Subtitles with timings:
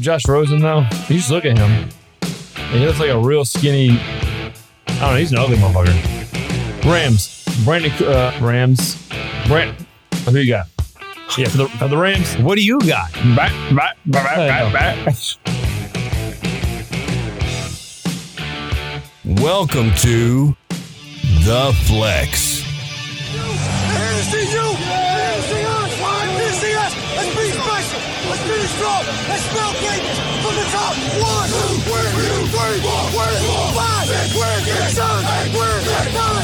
[0.00, 0.86] Josh Rosen though?
[1.08, 1.88] You just look at him.
[2.70, 3.90] He looks like a real skinny.
[3.90, 4.52] I
[4.86, 5.16] don't know.
[5.16, 6.84] He's an ugly motherfucker.
[6.84, 7.44] Rams.
[7.64, 9.08] Brandon uh, Rams.
[9.46, 9.76] Brand.
[10.24, 10.66] Who you got?
[11.36, 12.36] Yeah, for the, for the Rams.
[12.38, 13.12] What do you got?
[13.36, 15.16] Back, back, back, back, back, back.
[19.42, 20.56] Welcome to
[21.44, 22.60] The Flex.
[24.32, 24.89] You!
[28.76, 29.02] Strong!
[29.28, 30.94] Let's spell greatness from the top!
[31.18, 32.80] One, two, three, five,
[36.14, 36.40] nine,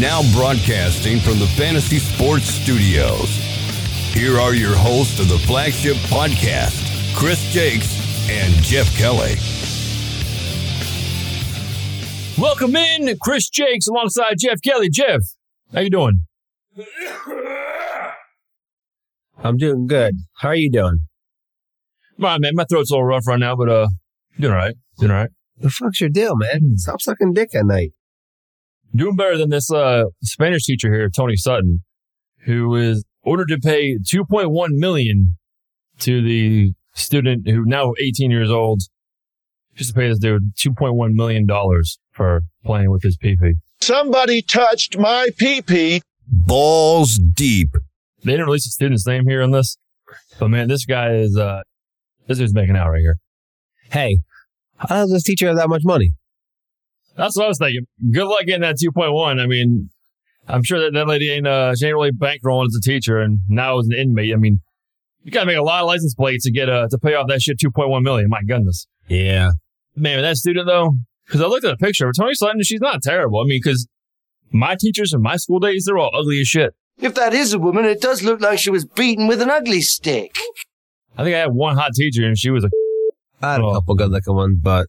[0.00, 3.28] Now broadcasting from the Fantasy Sports Studios.
[4.12, 6.76] Here are your hosts of the flagship podcast,
[7.16, 9.36] Chris Jakes and Jeff Kelly.
[12.36, 14.88] Welcome in, Chris Jakes alongside Jeff Kelly.
[14.88, 15.22] Jeff,
[15.72, 16.26] how you doing?
[19.42, 20.16] I'm doing good.
[20.38, 21.00] How are you doing?
[22.18, 22.52] All right, man.
[22.54, 23.88] My throat's a little rough right now, but uh,
[24.38, 24.74] doing all right.
[24.98, 25.30] Doing all right.
[25.58, 26.76] The fuck's your deal, man?
[26.76, 27.92] Stop sucking dick at night.
[28.94, 31.82] Doing better than this uh Spanish teacher here, Tony Sutton,
[32.44, 35.36] who is ordered to pay 2.1 million
[36.00, 38.82] to the student who now 18 years old,
[39.74, 43.54] just to pay this dude 2.1 million dollars for playing with his pee-pee.
[43.80, 46.02] Somebody touched my pee-pee.
[46.46, 47.70] Balls deep.
[48.22, 49.76] They didn't release the student's name here on this,
[50.38, 51.62] but man, this guy is uh,
[52.26, 53.18] this dude's making out right here.
[53.90, 54.20] Hey,
[54.76, 56.12] how does this teacher have that much money?
[57.16, 57.86] That's what I was thinking.
[58.10, 59.40] Good luck getting that 2.1.
[59.40, 59.90] I mean,
[60.48, 63.40] I'm sure that that lady ain't, uh, she ain't really bankrolling as a teacher and
[63.48, 64.32] now as an inmate.
[64.32, 64.60] I mean,
[65.22, 67.40] you gotta make a lot of license plates to get, uh, to pay off that
[67.40, 68.28] shit 2.1 million.
[68.28, 68.86] My goodness.
[69.08, 69.50] Yeah.
[69.96, 70.96] Man, that student though,
[71.28, 73.40] cause I looked at a picture of Tony Sutton, she's not terrible.
[73.40, 73.86] I mean, cause
[74.54, 76.74] my teachers in my school days, they're all ugly as shit.
[76.98, 79.80] If that is a woman, it does look like she was beaten with an ugly
[79.82, 80.36] stick.
[81.18, 82.70] I think I had one hot teacher and she was a,
[83.42, 83.74] I had a Oh.
[83.74, 84.86] couple good looking ones, but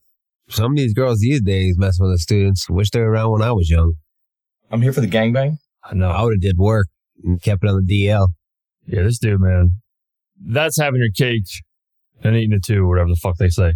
[0.50, 2.70] some of these girls these days mess with the students.
[2.70, 3.96] Wish they were around when I was young.
[4.72, 5.58] I'm here for the gangbang.
[5.84, 6.10] I know.
[6.12, 6.88] I would have did work
[7.24, 8.28] and kept it on the DL.
[8.88, 9.72] Yeah, this dude, man,
[10.40, 11.48] that's having your cake
[12.24, 13.74] and eating it too, whatever the fuck they say.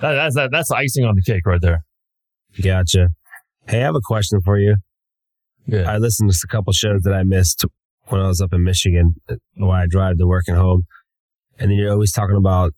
[0.00, 1.84] That, that's that, that's icing on the cake right there.
[2.62, 3.08] Gotcha.
[3.66, 4.76] Hey, I have a question for you.
[5.66, 5.90] Yeah.
[5.90, 7.64] I listened to a couple shows that I missed
[8.06, 10.84] when I was up in Michigan uh, while I drive to work and home.
[11.58, 12.72] And then you're always talking about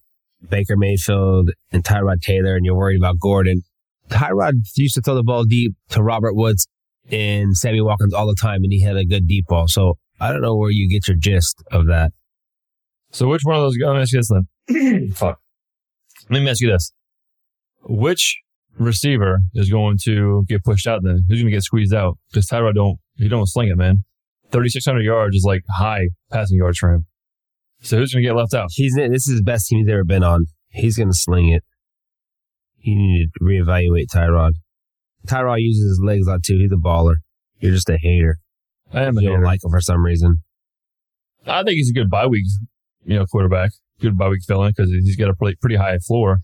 [0.49, 3.63] Baker Mayfield and Tyrod Taylor and you're worried about Gordon.
[4.11, 6.67] Tyrod used to throw the ball deep to Robert Woods
[7.11, 9.69] and Sammy Watkins all the time and he had a good deep ball.
[9.69, 12.13] So I don't know where you get your gist of that.
[13.11, 13.77] So which one of those?
[13.81, 15.11] Let me ask you this then.
[15.15, 15.39] Fuck.
[16.31, 16.93] Let me ask you this:
[17.85, 18.41] Which
[18.79, 21.03] receiver is going to get pushed out?
[21.03, 22.19] Then who's going to get squeezed out?
[22.31, 24.05] Because Tyrod don't he don't sling it, man.
[24.51, 27.07] Thirty six hundred yards is like high passing yards for him.
[27.81, 28.69] So who's going to get left out?
[28.73, 30.47] He's in this is the best team he's ever been on.
[30.69, 31.63] He's gonna sling it.
[32.79, 34.55] You need to reevaluate Tyrod.
[35.27, 36.59] Tyrod uses his legs a lot too.
[36.59, 37.17] He's a baller.
[37.61, 38.39] You're just a hater.
[38.93, 40.39] I am a You don't like him for some reason.
[41.47, 42.45] I think he's a good bye week,
[43.05, 43.71] you know, quarterback.
[44.01, 46.41] Good bye week fill-in because he's got a pretty, pretty high floor.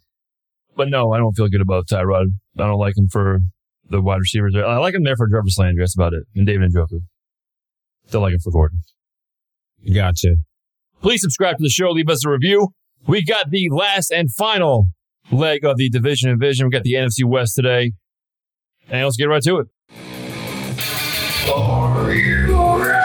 [0.76, 2.26] But no, I don't feel good about Tyrod.
[2.58, 3.40] I don't like him for
[3.88, 4.54] the wide receivers.
[4.56, 5.82] I like him there for Jarvis Landry.
[5.82, 6.24] That's about it.
[6.34, 7.00] And David Njoku.
[8.06, 8.80] Still like him for Gordon.
[9.92, 10.36] Gotcha.
[11.02, 11.90] Please subscribe to the show.
[11.90, 12.68] Leave us a review.
[13.06, 14.88] We got the last and final
[15.30, 16.66] leg of the Division Envision.
[16.66, 17.92] We got the NFC West today.
[18.88, 19.68] And let's get right to it.
[21.46, 22.99] Division in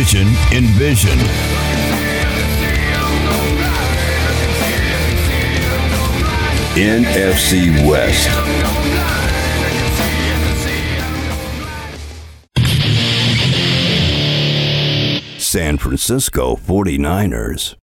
[0.00, 0.28] Vision.
[0.50, 1.18] In Vision
[6.74, 8.30] NFC West.
[15.38, 17.76] San Francisco 49ers.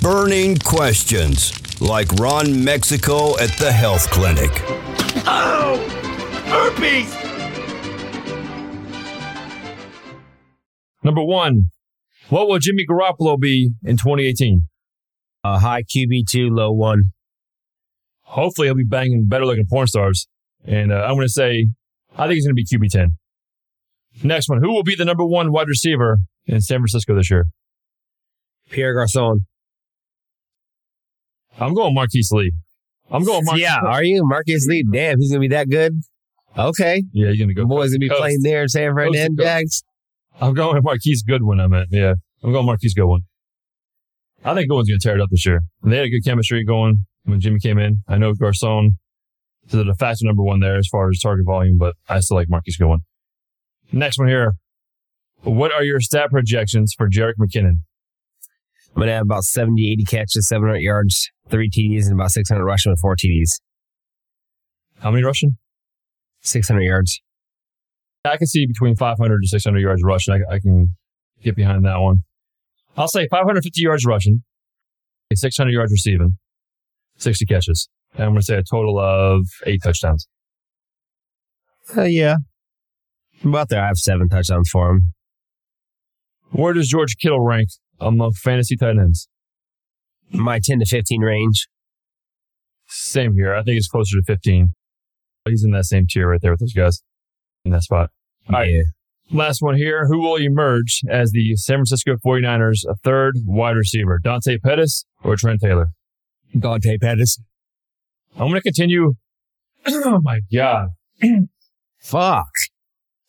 [0.00, 4.52] Burning questions like Ron Mexico at the health clinic.
[5.26, 5.84] Oh!
[6.46, 7.33] Herpes!
[11.04, 11.64] Number one,
[12.30, 14.62] what will Jimmy Garoppolo be in 2018?
[15.44, 17.12] Uh, high QB two, low one.
[18.22, 20.26] Hopefully, he'll be banging better looking porn stars.
[20.64, 21.68] And uh, I'm going to say,
[22.16, 23.18] I think he's going to be QB 10.
[24.22, 27.46] Next one, who will be the number one wide receiver in San Francisco this year?
[28.70, 29.40] Pierre Garcon.
[31.60, 32.52] I'm going Marquise Lee.
[33.10, 34.84] I'm going Marquise yeah, are you Marcus Lee?
[34.90, 36.00] Damn, he's gonna be that good.
[36.56, 37.62] Okay, Yeah, he's going to go.
[37.62, 38.20] the boys gonna be Coast.
[38.20, 39.42] playing there in San to Fernando.
[40.40, 41.60] I'm going with Marquise Goodwin.
[41.60, 42.14] I meant, yeah.
[42.42, 43.22] I'm going Marquise Goodwin.
[44.44, 45.60] I think Goodwin's going to tear it up this year.
[45.82, 48.02] They had a good chemistry going when Jimmy came in.
[48.08, 48.98] I know Garcon
[49.66, 52.48] is the facto number one there as far as target volume, but I still like
[52.50, 53.00] Marquise Goodwin.
[53.92, 54.54] Next one here.
[55.42, 57.80] What are your stat projections for Jerick McKinnon?
[58.94, 62.64] I'm going to have about 70, 80 catches, 700 yards, three TDs, and about 600
[62.64, 63.60] rushing with four TDs.
[65.00, 65.56] How many rushing?
[66.42, 67.20] 600 yards.
[68.24, 70.34] I can see between 500 to 600 yards rushing.
[70.34, 70.96] I, I can
[71.42, 72.22] get behind that one.
[72.96, 74.42] I'll say 550 yards rushing,
[75.34, 76.38] 600 yards receiving,
[77.18, 77.88] 60 catches.
[78.14, 80.28] And I'm going to say a total of eight touchdowns.
[81.96, 82.36] Uh, yeah.
[83.44, 85.12] About there, I have seven touchdowns for him.
[86.50, 87.70] Where does George Kittle rank
[88.00, 89.28] among fantasy tight ends?
[90.30, 91.68] My 10 to 15 range.
[92.86, 93.54] Same here.
[93.54, 94.72] I think it's closer to 15.
[95.46, 97.02] He's in that same tier right there with those guys
[97.64, 98.10] in that spot.
[98.48, 98.70] All right.
[98.70, 98.82] yeah.
[99.30, 100.06] Last one here.
[100.06, 104.20] Who will emerge as the San Francisco 49ers a third wide receiver?
[104.22, 105.88] Dante Pettis or Trent Taylor?
[106.58, 107.38] Dante Pettis.
[108.34, 109.14] I'm going to continue.
[109.86, 110.88] oh my God.
[111.98, 112.50] Fuck.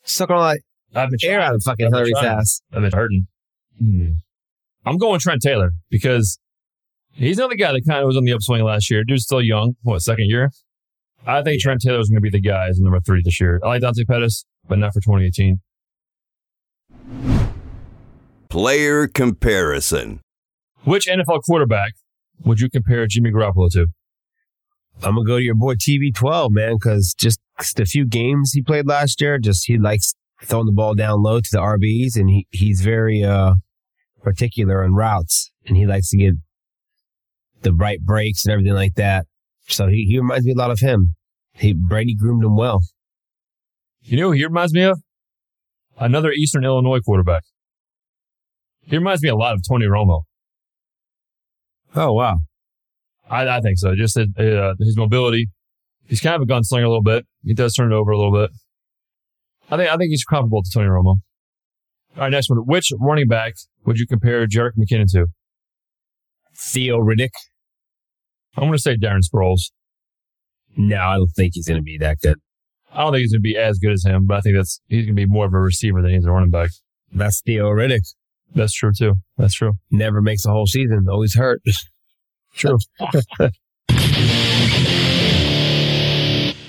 [0.04, 0.60] Suck all that
[0.94, 2.62] I've been air out of fucking Hillary's ass.
[2.74, 3.28] I've been hurting.
[3.80, 4.12] Hmm.
[4.86, 6.40] I'm going Trent Taylor because
[7.12, 9.04] he's another guy that kind of was on the upswing last year.
[9.04, 9.76] Dude's still young.
[9.82, 10.52] What, second year?
[11.28, 13.60] I think Trent Taylor is going to be the guy as number three this year.
[13.64, 15.60] I like Dante Pettis, but not for 2018.
[18.50, 20.22] Player comparison.
[20.84, 21.94] Which NFL quarterback
[22.44, 23.88] would you compare Jimmy Garoppolo to?
[25.04, 27.40] I'm gonna go to your boy TB12, man, because just
[27.76, 30.14] the few games he played last year, just he likes
[30.44, 33.56] throwing the ball down low to the RBs, and he he's very uh
[34.24, 36.36] particular on routes, and he likes to get
[37.62, 39.26] the right breaks and everything like that.
[39.68, 41.16] So he, he reminds me a lot of him.
[41.54, 42.82] He Brady groomed him well.
[44.02, 45.00] You know who he reminds me of?
[45.98, 47.44] Another Eastern Illinois quarterback.
[48.82, 50.24] He reminds me a lot of Tony Romo.
[51.96, 52.40] Oh wow,
[53.30, 53.96] I, I think so.
[53.96, 55.48] Just his, uh, his mobility.
[56.08, 57.26] He's kind of a gunslinger a little bit.
[57.44, 58.52] He does turn it over a little bit.
[59.72, 61.06] I think I think he's comparable to Tony Romo.
[61.06, 61.22] All
[62.18, 62.60] right, next one.
[62.60, 63.54] Which running back
[63.86, 65.28] would you compare Jerick McKinnon to?
[66.56, 67.32] Theo Riddick.
[68.56, 69.72] I'm going to say Darren Sproles.
[70.78, 72.38] No, I don't think he's gonna be that good.
[72.92, 74.80] I don't think he's going to be as good as him, but I think that's
[74.88, 76.70] he's going to be more of a receiver than he's a running back.
[77.12, 78.08] That's Theo Riddick.
[78.54, 79.16] That's true too.
[79.38, 79.74] That's true.
[79.92, 81.06] Never makes a whole season.
[81.10, 81.62] Always hurt.
[82.56, 82.78] True.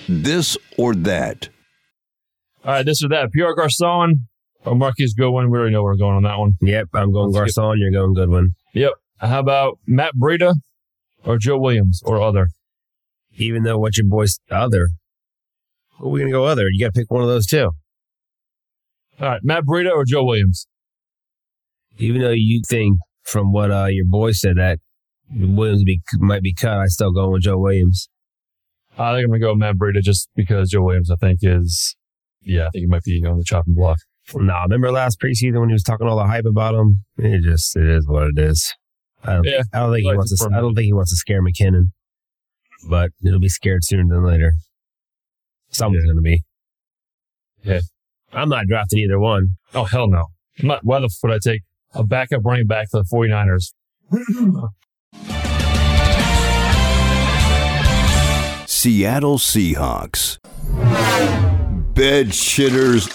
[0.09, 1.49] This or that.
[2.65, 3.33] All right, this or that.
[3.33, 4.29] Pierre Garcon
[4.65, 5.51] or Marquise Goodwin.
[5.51, 6.53] We already know where we're going on that one.
[6.63, 7.81] yep, I'm going Let's Garcon.
[7.81, 8.53] You're going Goodwin.
[8.73, 8.93] Yep.
[9.19, 10.55] How about Matt Breida
[11.27, 12.49] or Joe Williams or other?
[13.39, 14.89] even though what your boy's other.
[15.99, 16.69] Who are we gonna go other?
[16.71, 17.71] You got to pick one of those two.
[19.21, 20.67] All right, Matt Breida or Joe Williams?
[21.99, 24.79] Even though you think from what uh, your boy said that
[25.35, 28.09] Williams be, might be cut, I still going with Joe Williams.
[28.99, 31.97] I think I'm gonna go with Matt Breida just because Joe Williams, I think, is
[32.43, 33.99] yeah, I think he might be on the chopping block.
[34.35, 37.05] Nah, remember last preseason when he was talking all the hype about him?
[37.17, 38.75] It just it is what it is.
[39.27, 40.51] I don't, Yeah, I don't think he like wants to.
[40.55, 41.87] I don't think he wants to scare McKinnon,
[42.89, 44.53] but it'll be scared sooner than later.
[45.71, 46.13] Someone's Yeah.
[46.13, 46.43] gonna be.
[47.65, 47.81] Yeah.
[48.33, 49.57] I'm not drafting either one.
[49.75, 50.27] Oh hell no!
[50.61, 51.63] I'm not, why the f- would I take
[51.95, 53.73] a backup running back for the 49ers?
[58.69, 60.39] Seattle Seahawks.
[61.95, 63.07] Bed shitters.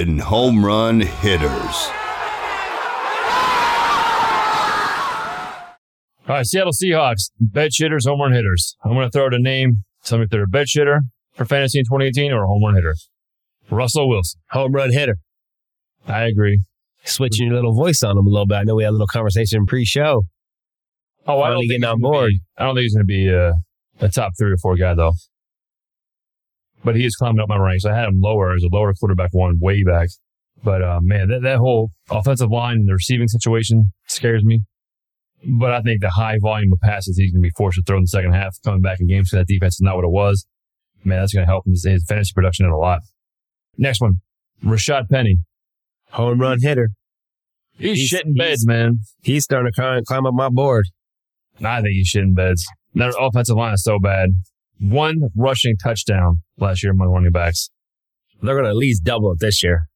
[0.00, 1.90] And home run hitters.
[6.28, 8.76] All right, Seattle Seahawks, bed shitters, home run hitters.
[8.84, 9.84] I'm going to throw out a name.
[10.04, 11.00] Tell me if they're a bed shitter
[11.34, 12.94] for fantasy in 2018 or a home run hitter.
[13.68, 14.40] Russell Wilson.
[14.50, 15.16] Home run hitter.
[16.06, 16.60] I agree.
[17.04, 18.56] Switching your little voice on him a little bit.
[18.56, 20.22] I know we had a little conversation pre-show.
[21.26, 22.28] Oh, I Finally don't think getting he's on board.
[22.30, 23.52] be- I don't think he's going to be uh,
[24.00, 25.12] a top three or four guy though.
[26.84, 27.84] But he is climbing up my ranks.
[27.84, 30.08] I had him lower as a lower quarterback one way back.
[30.64, 34.60] But uh, man, that, that whole offensive line and the receiving situation scares me.
[35.46, 37.96] But I think the high volume of passes he's going to be forced to throw
[37.96, 40.10] in the second half, coming back in games because that defense is not what it
[40.10, 40.46] was.
[41.02, 43.00] Man, that's going to help him his fantasy production in a lot.
[43.78, 44.20] Next one,
[44.62, 45.38] Rashad Penny.
[46.10, 46.90] Home run hitter.
[47.78, 48.98] He's, He's- shitting he's- beds, man.
[49.22, 50.86] He's starting to climb, climb up my board.
[51.64, 52.66] I think he's shitting beds.
[52.94, 54.30] That offensive line is so bad.
[54.80, 57.68] One rushing touchdown last year among running backs.
[58.42, 59.86] They're going to at least double it this year.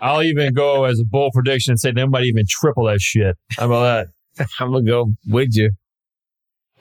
[0.00, 3.36] I'll even go as a bold prediction and say they might even triple that shit.
[3.56, 4.46] How about that?
[4.60, 5.70] I'm going to go with you.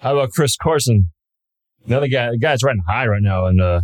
[0.02, 1.12] How about Chris Carson?
[1.88, 3.82] Another guy, the guy's riding high right now in, uh,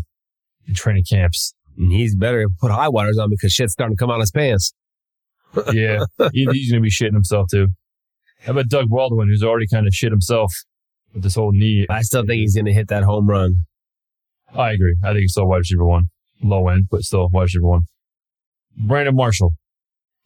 [0.68, 1.54] in training camps.
[1.78, 4.32] And he's better put high waters on because shit's starting to come out of his
[4.32, 4.74] pants.
[5.74, 6.00] Yeah,
[6.34, 7.70] he- he's gonna be shitting himself too.
[8.42, 10.54] How about Doug Baldwin, who's already kind of shit himself
[11.14, 11.86] with this whole knee?
[11.90, 13.56] I still think he's going to hit that home run.
[14.54, 14.96] I agree.
[15.04, 16.06] I think he's still wide receiver one,
[16.44, 17.82] low end, but still wide receiver one.
[18.78, 19.54] Brandon Marshall.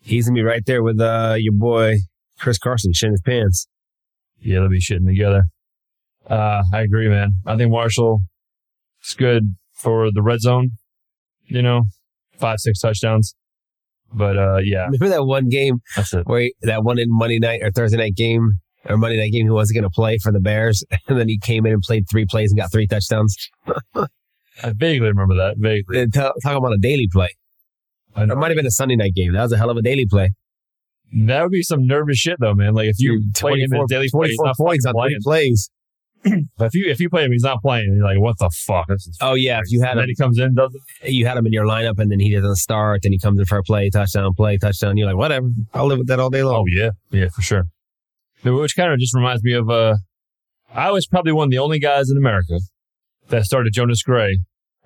[0.01, 1.95] He's going to be right there with uh, your boy
[2.39, 3.67] Chris Carson shitting his pants.
[4.39, 5.43] Yeah, they'll be shitting together.
[6.29, 7.35] Uh, I agree, man.
[7.45, 8.21] I think Marshall
[9.03, 10.71] is good for the red zone.
[11.47, 11.83] You know,
[12.39, 13.35] five, six touchdowns.
[14.13, 16.25] But uh, yeah, Remember that one game that's it.
[16.27, 19.45] where he, that one in Monday night or Thursday night game or Monday night game
[19.45, 22.05] he wasn't going to play for the Bears, and then he came in and played
[22.09, 23.35] three plays and got three touchdowns.
[24.63, 25.55] I vaguely remember that.
[25.57, 26.07] Vaguely.
[26.09, 27.29] Talk talking about a daily play.
[28.17, 29.33] It might have been a Sunday night game.
[29.33, 30.31] That was a hell of a daily play.
[31.13, 32.73] That would be some nervous shit, though, man.
[32.73, 35.01] Like if you play him in a daily play, he's 24 not points on three
[35.01, 35.21] playing.
[35.23, 35.69] plays.
[36.57, 37.93] But if you if you play him, he's not playing.
[37.97, 38.87] You're like, what the fuck?
[39.21, 40.73] Oh yeah, if you had and then he comes in, does
[41.03, 41.11] it.
[41.11, 43.45] you had him in your lineup, and then he doesn't start, then he comes in
[43.45, 44.97] for a play, touchdown, play, touchdown.
[44.97, 46.55] You're like, whatever, I'll live with that all day long.
[46.55, 47.65] Oh yeah, yeah, for sure.
[48.43, 49.95] Which kind of just reminds me of uh,
[50.73, 52.59] I was probably one of the only guys in America
[53.29, 54.39] that started Jonas Gray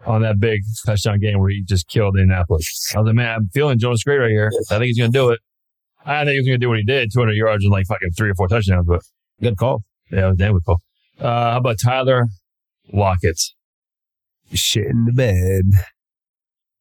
[0.05, 2.93] on that big touchdown game where he just killed Indianapolis.
[2.95, 4.49] I was like, man, I'm feeling Jonas Gray right here.
[4.71, 5.39] I think he's gonna do it.
[6.05, 8.29] I think he was gonna do what he did, 200 yards and like fucking three
[8.29, 8.85] or four touchdowns.
[8.87, 9.01] But
[9.41, 9.83] Good call.
[10.11, 10.79] yeah, it was damn good call.
[11.19, 12.25] Uh, how about Tyler
[12.93, 13.39] Lockett?
[14.53, 15.63] Shit in the bed.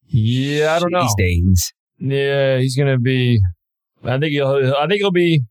[0.07, 1.07] Yeah, I don't know.
[1.09, 1.73] Stains.
[1.99, 3.41] Yeah, he's gonna be.
[4.05, 4.75] I think he'll.
[4.77, 5.43] I think he'll be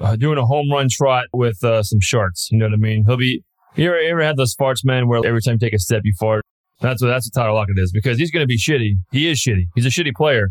[0.00, 2.48] uh, doing a home run trot with uh, some sharks.
[2.50, 3.04] You know what I mean?
[3.06, 3.42] He'll be.
[3.76, 5.06] You ever, you ever had those farts, man?
[5.06, 6.44] Where every time you take a step, you fart.
[6.80, 8.94] That's what that's what Tyler Lockett is because he's gonna be shitty.
[9.12, 9.66] He is shitty.
[9.74, 10.50] He's a shitty player.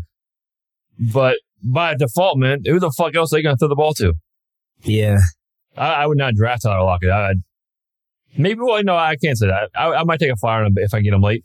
[0.98, 4.14] But by default, man, who the fuck else are they gonna throw the ball to?
[4.82, 5.18] Yeah.
[5.76, 7.10] I, I would not draft Tyler Lockett.
[7.10, 7.34] I,
[8.36, 8.60] maybe.
[8.60, 9.70] Well, no, I can't say that.
[9.74, 11.44] I, I might take a flyer on him if I get him late.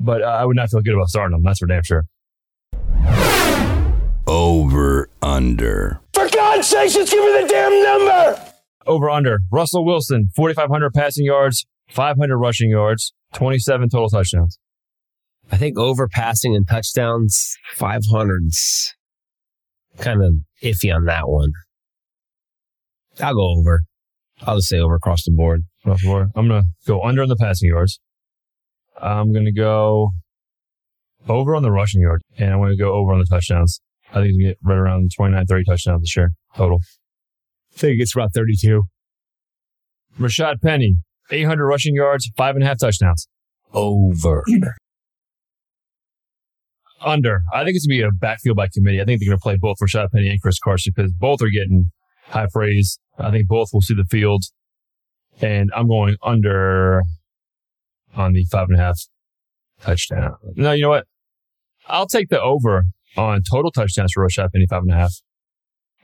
[0.00, 1.42] But uh, I would not feel good about starting him.
[1.42, 2.04] That's for damn sure.
[4.26, 6.00] Over under.
[6.54, 8.40] For God's sakes, just give me the damn number!
[8.86, 9.40] Over under.
[9.50, 14.58] Russell Wilson, 4,500 passing yards, 500 rushing yards, 27 total touchdowns.
[15.50, 18.90] I think over passing and touchdowns, 500s.
[19.98, 21.52] Kind of iffy on that one.
[23.20, 23.82] I'll go over.
[24.42, 25.62] I'll just say over across the board.
[25.84, 26.32] Russell Wilson.
[26.36, 27.98] I'm going to go under on the passing yards.
[29.00, 30.12] I'm going to go
[31.28, 33.80] over on the rushing yards, and I'm going to go over on the touchdowns.
[34.14, 36.78] I think to get right around 29, 30 touchdowns this year total.
[37.74, 38.84] I think it's about 32.
[40.18, 40.96] Rashad Penny,
[41.30, 43.26] 800 rushing yards, five and a half touchdowns.
[43.72, 44.44] Over.
[47.00, 47.42] Under.
[47.52, 49.00] I think it's going to be a backfield by committee.
[49.00, 51.50] I think they're going to play both Rashad Penny and Chris Carson because both are
[51.50, 51.90] getting
[52.26, 52.98] high praise.
[53.18, 54.44] I think both will see the field.
[55.40, 57.02] And I'm going under
[58.14, 58.98] on the five and a half
[59.80, 60.36] touchdown.
[60.54, 61.06] No, you know what?
[61.88, 62.84] I'll take the over
[63.16, 65.14] on total touchdowns for Rashad Penny, five and a half.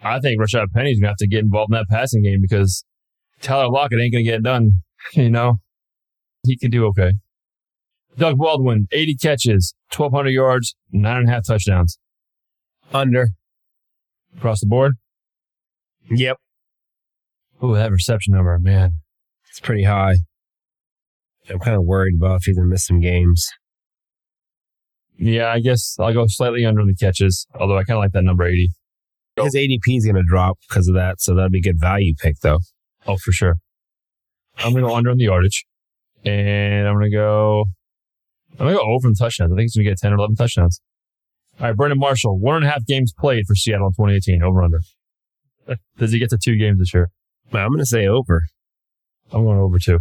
[0.03, 2.85] I think Rashad Penny's going to have to get involved in that passing game because
[3.43, 4.73] Tyler Lockett ain't going to get it done.
[5.15, 5.55] You know,
[6.45, 7.13] he can do okay.
[8.19, 11.99] Doug Baldwin, 80 catches, 1,200 yards, nine and a half touchdowns
[12.93, 13.29] Under.
[14.37, 14.97] across the board.
[16.11, 16.37] Yep.
[17.63, 18.93] Oh, that reception number, man.
[19.49, 20.17] It's pretty high.
[21.49, 23.49] I'm kind of worried about if he's going to miss some games.
[25.21, 28.25] Yeah, I guess I'll go slightly under the catches, although I kind of like that
[28.25, 28.71] number 80.
[29.37, 32.15] His ADP is going to drop because of that, so that'll be a good value
[32.19, 32.61] pick, though.
[33.07, 33.57] Oh, for sure.
[34.59, 35.67] I'm going to go under on the yardage.
[36.25, 37.67] And I'm going to go,
[38.53, 39.53] I'm going to go over in touchdowns.
[39.53, 40.81] I think he's going to get 10 or 11 touchdowns.
[41.61, 44.63] All right, Brandon Marshall, one and a half games played for Seattle in 2018, over
[44.63, 44.81] under.
[45.99, 47.11] Does he get to two games this year?
[47.53, 48.45] I'm going to say over.
[49.33, 49.99] I'm going over two.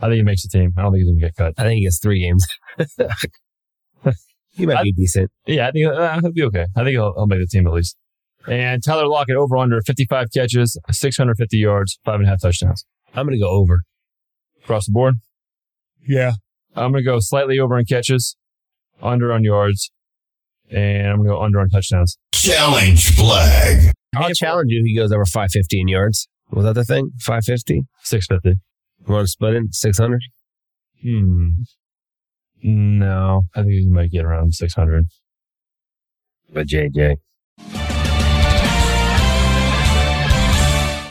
[0.00, 0.72] I think he makes the team.
[0.76, 1.54] I don't think he's going to get cut.
[1.58, 2.46] I think he gets three games.
[4.52, 5.30] he might I- be decent.
[5.46, 6.66] Yeah, I think uh, he'll be okay.
[6.76, 7.96] I think he'll, he'll make the team at least.
[8.48, 13.26] And Tyler Lockett over under 55 catches, 650 yards, five and a half touchdowns I'm
[13.26, 13.80] going to go over.
[14.64, 15.14] across the board.
[16.06, 16.32] Yeah.
[16.74, 18.36] I'm going to go slightly over on catches,
[19.02, 19.92] under on yards,
[20.70, 22.16] and I'm going to go under on touchdowns.
[22.34, 23.92] Challenge flag.
[24.16, 24.82] I'll challenge you.
[24.84, 26.28] He goes over 550 in yards.
[26.50, 27.10] Was that the thing?
[27.20, 27.82] 550?
[28.02, 28.60] 650.
[29.06, 29.62] You want to split it?
[29.74, 30.20] 600?
[31.02, 31.48] Hmm.
[32.62, 35.06] No, I think he might get around 600.
[36.52, 37.16] But JJ.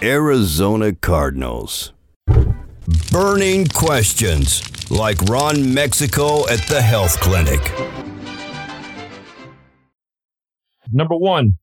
[0.04, 1.94] Arizona Cardinals.
[3.12, 7.62] Burning questions like Ron Mexico at the health clinic.
[10.92, 11.58] Number one,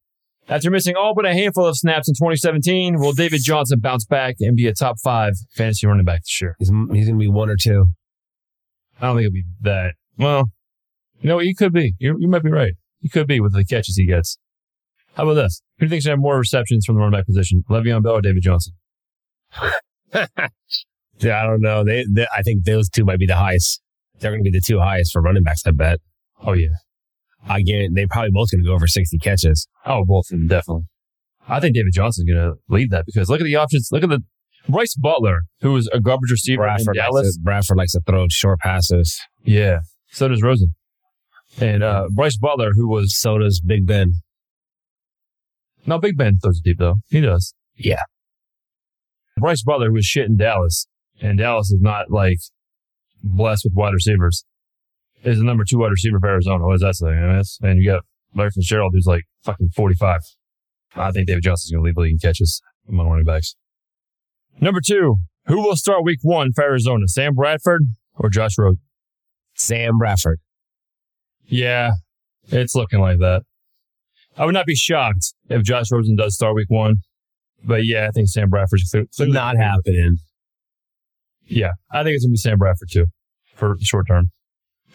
[0.49, 4.37] after missing all but a handful of snaps in 2017, will David Johnson bounce back
[4.41, 6.57] and be a top five fantasy running back this year?
[6.59, 7.89] He's, he's going to be one or two.
[9.01, 9.95] I don't think it'll be that.
[10.19, 10.51] Well,
[11.21, 11.95] You know, he could be.
[11.99, 12.75] You, you might be right.
[13.01, 14.39] He could be with the catches he gets.
[15.15, 15.63] How about this?
[15.79, 17.65] Who do you think should have more receptions from the running back position?
[17.71, 18.75] Le'Veon Bell or David Johnson?
[21.21, 21.85] Yeah, I don't know.
[21.85, 23.81] They, they, I think those two might be the highest.
[24.21, 25.63] They're going to be the two highest for running backs.
[25.67, 25.99] I bet.
[26.45, 26.69] Oh, yeah.
[27.49, 29.67] I guarantee they're probably both going to go over 60 catches.
[29.87, 30.85] Oh, both of them, definitely.
[31.49, 33.89] I think David Johnson's going to lead that because look at the options.
[33.91, 34.23] Look at the
[34.69, 37.35] Brice Butler, who was a garbage receiver Bradford in likes, Dallas.
[37.37, 39.19] to, Bradford likes to throw short passes.
[39.43, 39.81] Yeah.
[40.11, 40.75] So does Rosen.
[41.61, 44.13] And uh, Brice Butler, who was So does Big Ben.
[45.87, 46.97] no Big Ben throws deep though.
[47.09, 47.55] He does.
[47.77, 48.03] Yeah.
[49.39, 50.87] Brice Butler was shit in Dallas,
[51.21, 52.39] and Dallas is not like
[53.23, 54.45] blessed with wide receivers.
[55.25, 56.65] Is the number two wide receiver for Arizona.
[56.65, 57.67] What does that say?
[57.69, 60.21] And, you got Larry Fitzgerald, who's like fucking forty-five.
[60.95, 63.55] I think David Johnson's going to lead the league in catches among running backs.
[64.61, 67.07] Number two, who will start Week One for Arizona?
[67.09, 67.83] Sam Bradford
[68.17, 68.81] or Josh Rosen?
[69.55, 70.41] Sam Bradford.
[71.47, 71.93] Yeah,
[72.49, 73.43] it's looking like that.
[74.37, 76.97] I would not be shocked if Josh Rosen does start Week One,
[77.65, 80.19] but yeah, I think Sam Bradford's clear- clearly- Not happening.
[81.47, 83.07] Yeah, I think it's gonna be Sam Bradford too
[83.55, 84.31] for short term.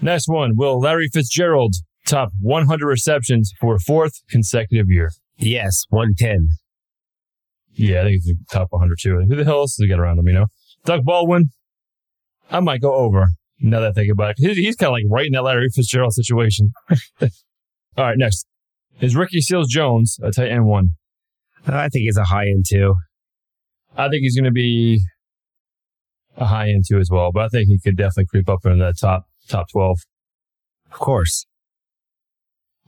[0.01, 5.11] Next one, will Larry Fitzgerald top 100 receptions for a fourth consecutive year?
[5.37, 6.49] Yes, 110.
[7.75, 9.19] Yeah, I think it's the top 100 too.
[9.27, 10.27] Who the hell else he get around him?
[10.27, 10.45] You know,
[10.85, 11.49] Doug Baldwin.
[12.51, 13.27] I might go over
[13.59, 14.35] now that I think about it.
[14.37, 16.71] He's, he's kind of like right in that Larry Fitzgerald situation.
[17.21, 17.29] All
[17.97, 18.45] right, next
[19.01, 20.89] is Ricky Seals Jones, a tight end one.
[21.67, 22.95] Uh, I think he's a high end too.
[23.97, 25.01] I think he's going to be
[26.37, 28.77] a high end too as well, but I think he could definitely creep up into
[28.77, 29.99] the top top 12.
[30.91, 31.45] Of course.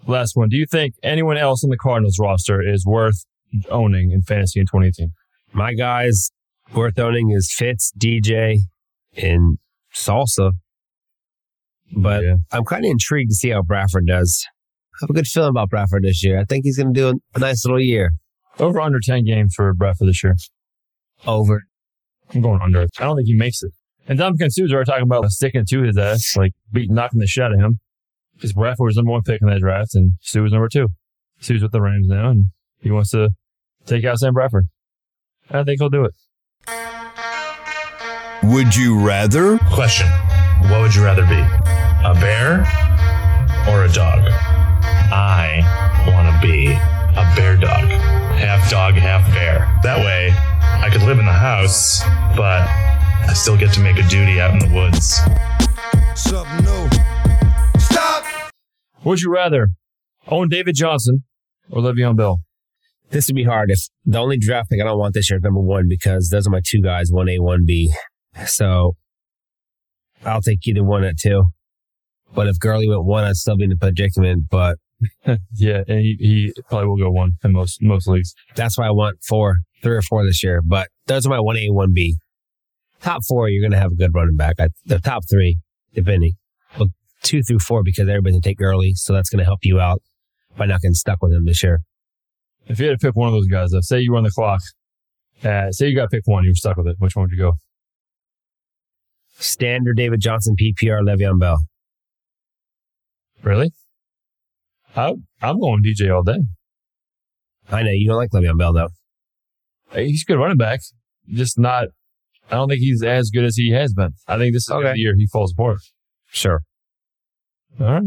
[0.07, 0.49] Last one.
[0.49, 3.25] Do you think anyone else on the Cardinals roster is worth
[3.69, 5.11] owning in fantasy in 2018?
[5.53, 6.31] My guys
[6.73, 8.57] worth owning is Fitz, DJ,
[9.15, 9.57] and
[9.93, 10.51] Salsa.
[11.95, 12.35] But Yeah.
[12.51, 14.45] I'm kind of intrigued to see how Bradford does.
[14.95, 16.39] I have a good feeling about Bradford this year.
[16.39, 18.11] I think he's going to do a, nice little year.
[18.59, 20.35] Over under 10 games for Bradford this year.
[21.27, 21.63] Over.
[22.33, 22.83] I'm going under.
[22.83, 23.71] I don't think he makes it.
[24.07, 27.43] And Ndamukong Suh's already talking about sticking to his ass, like beating, knocking the shit
[27.43, 27.79] out of him.
[28.35, 30.89] Because Bradford was number one pick in that draft and Suh was number two.
[31.39, 32.45] Suh's with the Rams now and
[32.79, 33.29] he wants to
[33.85, 34.67] take out Sam Bradford.
[35.49, 36.13] I think he'll do it.
[38.43, 39.57] Would you rather?
[39.71, 40.07] Question
[40.69, 41.39] What would you rather be?
[41.39, 42.61] A bear
[43.69, 44.19] or a dog?
[45.11, 45.61] I
[46.07, 47.85] want to be a bear dog.
[48.35, 49.79] Half dog, half bear.
[49.83, 52.03] That way, I could live in the house,
[52.35, 55.21] but I still get to make a duty out in the woods.
[56.19, 57.79] Something new.
[57.79, 58.25] Stop!
[59.03, 59.69] Would you rather
[60.27, 61.23] own David Johnson
[61.69, 62.41] or Le'Veon Bell?
[63.11, 65.43] This would be hard if the only draft pick I don't want this year is
[65.43, 67.93] number one because those are my two guys, one A, one B.
[68.45, 68.95] So
[70.25, 71.45] I'll take either one at two.
[72.33, 74.45] But if Gurley went one, I'd still be in the predicament.
[74.49, 74.77] But
[75.53, 78.33] Yeah, and he, he probably will go one in most most leagues.
[78.55, 80.61] that's why I want four, three or four this year.
[80.63, 82.17] But those are my one A, one B.
[83.01, 84.55] Top four, you're going to have a good running back.
[84.59, 85.59] I, the top three,
[85.93, 86.33] depending.
[86.77, 86.89] Well,
[87.21, 88.93] two through four because everybody's going to take Gurley.
[88.95, 90.01] So that's going to help you out
[90.57, 91.81] by not getting stuck with him this year.
[92.67, 94.31] If you had to pick one of those guys, though, say you were on the
[94.31, 94.61] clock,
[95.43, 96.95] uh, say you got to pick one, you were stuck with it.
[96.99, 97.53] Which one would you go?
[99.37, 101.59] Standard David Johnson, PPR, Le'Veon Bell.
[103.43, 103.71] Really?
[104.95, 106.39] I, I'm going DJ all day.
[107.69, 108.89] I know you don't like Le'Veon Bell though.
[109.93, 110.79] He's a good running back,
[111.29, 111.87] just not.
[112.49, 114.11] I don't think he's as good as he has been.
[114.27, 114.93] I think this is Okay.
[114.93, 115.79] the year he falls apart.
[116.29, 116.61] Sure.
[117.79, 118.03] All right,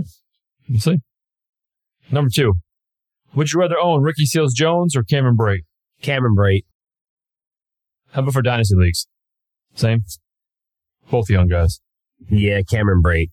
[0.69, 0.99] we'll see.
[2.11, 2.55] Number two,
[3.39, 5.63] would you rather own Ricky Seals Jones or Cameron Brate?
[6.03, 6.65] Cameron Brate.
[8.11, 9.07] How about for dynasty leagues?
[9.77, 10.03] Same.
[11.09, 11.79] Both young guys.
[12.29, 13.29] Yeah, Cameron Brate.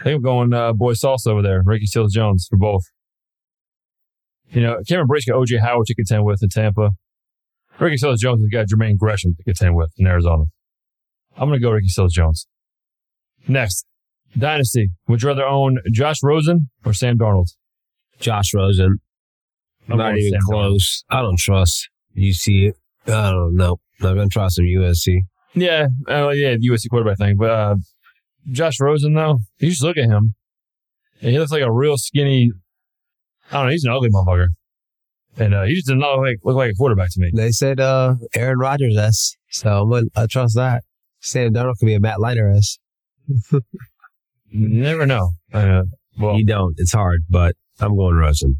[0.00, 1.62] I think I'm going uh, boy salsa over there.
[1.64, 2.82] Ricky Seals Jones for both.
[4.50, 6.90] You know, Cameron Brate's got OJ Howard to contend with in Tampa.
[7.78, 10.46] Ricky Seals Jones has got Jermaine Gresham to contend with in Arizona.
[11.36, 12.48] I'm going to go Ricky Seals Jones.
[13.46, 13.86] Next,
[14.36, 14.90] Dynasty.
[15.06, 17.50] Would you rather own Josh Rosen or Sam Darnold?
[18.20, 18.98] Josh Rosen.
[19.88, 21.02] I'm Not even close.
[21.10, 22.72] I don't trust UC.
[23.06, 23.78] I don't know.
[24.00, 25.20] I'm not gonna trust him USC.
[25.54, 27.36] Yeah, uh, yeah, the USC quarterback thing.
[27.36, 27.76] But uh,
[28.52, 30.34] Josh Rosen, though, you just look at him.
[31.20, 32.52] And he looks like a real skinny.
[33.50, 33.72] I don't know.
[33.72, 34.48] He's an ugly motherfucker,
[35.38, 37.30] and uh, he just does not look like, look like a quarterback to me.
[37.34, 39.36] They said uh Aaron Rodgers s.
[39.50, 40.84] So I'm gonna, I trust that.
[41.20, 42.78] Sam Darnold could be a Matt Leinart s.
[43.48, 43.60] You
[44.52, 45.32] never know.
[45.52, 45.82] Uh,
[46.18, 46.74] well, You don't.
[46.78, 48.56] It's hard, but I'm going Rosen.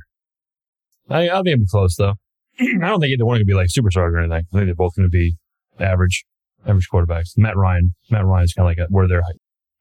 [1.09, 2.15] I, I think it'll be close though.
[2.61, 4.47] I don't think either one could be like superstars or anything.
[4.53, 5.37] I think they're both going to be
[5.79, 6.25] average,
[6.67, 7.37] average quarterbacks.
[7.37, 9.23] Matt Ryan, Matt Ryan's kind of like a, where they're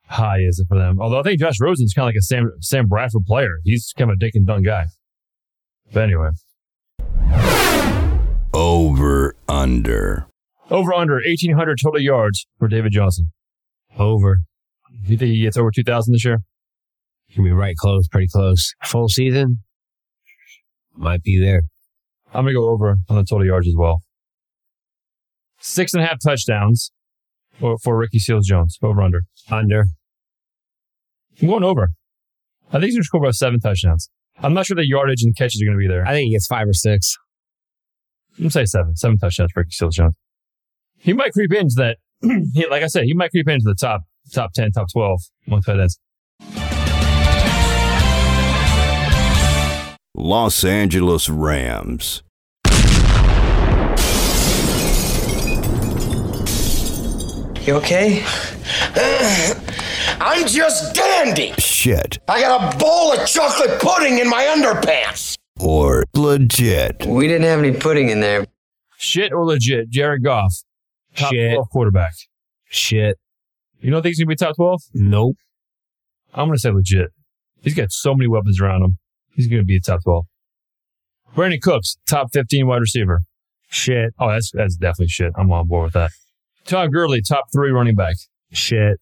[0.08, 1.00] high is it for them?
[1.00, 3.60] Although I think Josh Rosen's kind of like a Sam Sam Bradford player.
[3.64, 4.86] He's kind of a dick and dunk guy.
[5.94, 6.30] But anyway,
[8.54, 10.28] Over under.
[10.70, 13.32] over under 1,800 total yards for David Johnson.
[13.98, 14.40] Over.
[15.06, 16.40] Do you think he gets over 2,000 this year?
[17.34, 18.74] Can be right close, pretty close.
[18.86, 19.60] Full season
[20.96, 21.64] might be there.
[22.34, 24.02] I'm going to go over on the total yards as well.
[25.60, 26.92] Six and a half touchdowns
[27.60, 28.78] for, for Ricky Seals Jones.
[28.82, 29.24] Over under.
[29.50, 29.86] Under.
[31.42, 31.90] I'm going over.
[32.70, 34.10] I think he's to score about seven touchdowns.
[34.42, 36.06] I'm not sure the yardage and catches are going to be there.
[36.06, 37.16] I think he gets five or six.
[38.38, 38.96] I'm to say seven.
[38.96, 40.14] Seven touchdowns for Ricky Seals Jones.
[40.98, 41.98] He might creep into that.
[42.70, 44.02] like I said, he might creep into the top
[44.34, 46.00] top 10, top 12 among tight ends.
[50.22, 52.24] Los Angeles Rams.
[57.66, 58.26] You okay?
[60.20, 61.54] I'm just dandy.
[61.58, 62.20] Shit.
[62.28, 65.38] I got a bowl of chocolate pudding in my underpants.
[65.58, 67.06] Or legit.
[67.06, 68.46] We didn't have any pudding in there.
[68.98, 70.54] Shit or legit, Jared Goff,
[71.16, 71.54] top Shit.
[71.54, 72.12] 12 quarterback.
[72.66, 73.18] Shit.
[73.80, 74.82] You don't think he's going to be top 12?
[74.96, 75.38] Nope.
[76.34, 77.12] I'm going to say legit.
[77.62, 78.98] He's got so many weapons around him.
[79.34, 80.26] He's going to be a top 12.
[81.36, 83.22] Brandin Cooks, top 15 wide receiver.
[83.70, 84.14] Shit.
[84.20, 85.32] Oh, that's that's definitely shit.
[85.38, 86.12] I'm on board with that.
[86.66, 88.16] Todd Gurley, top three running back.
[88.52, 88.98] Shit.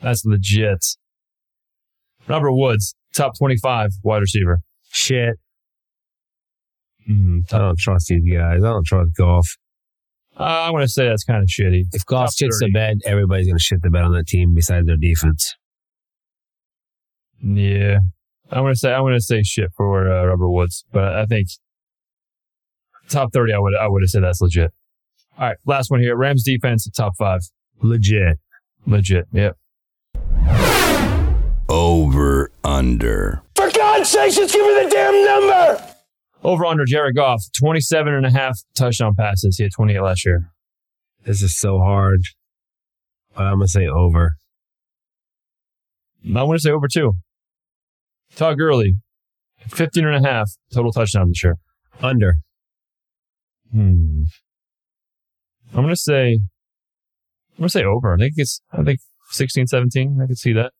[0.00, 0.84] That's legit.
[2.28, 4.60] Robert Woods, top 25 wide receiver.
[4.90, 5.36] Shit.
[7.10, 8.62] Mm, I don't trust these guys.
[8.62, 9.56] I don't trust Goff.
[10.38, 11.84] uh, I'm going to say that's kind of shitty.
[11.92, 14.86] If Goff shits the bed, everybody's going to shit the bed on that team besides
[14.86, 15.54] their defense.
[17.42, 17.98] Yeah.
[18.50, 21.26] I'm going to say, I'm going to say shit for uh, Robert Woods, but I
[21.26, 21.48] think
[23.08, 24.72] top 30, I would, I would have said that's legit.
[25.38, 25.56] All right.
[25.66, 26.16] Last one here.
[26.16, 27.40] Rams defense, top five.
[27.82, 28.38] Legit.
[28.86, 29.26] Legit.
[29.32, 29.56] Yep.
[31.68, 33.42] Over under.
[33.54, 35.84] For God's sakes, just give me the damn number.
[36.42, 39.56] Over under Jared Goff, 27 and a half touchdown passes.
[39.58, 40.50] He had 28 last year.
[41.24, 42.20] This is so hard.
[43.36, 44.36] I'm going to say over.
[46.24, 47.12] I want to say over two.
[48.38, 48.94] Todd Gurley,
[49.66, 51.56] 15 and a half total touchdowns this year.
[52.00, 52.34] Under.
[53.72, 54.22] Hmm.
[55.74, 58.14] I'm going to say, I'm going to say over.
[58.14, 60.20] I think it's, I think 16, 17.
[60.22, 60.72] I could see that.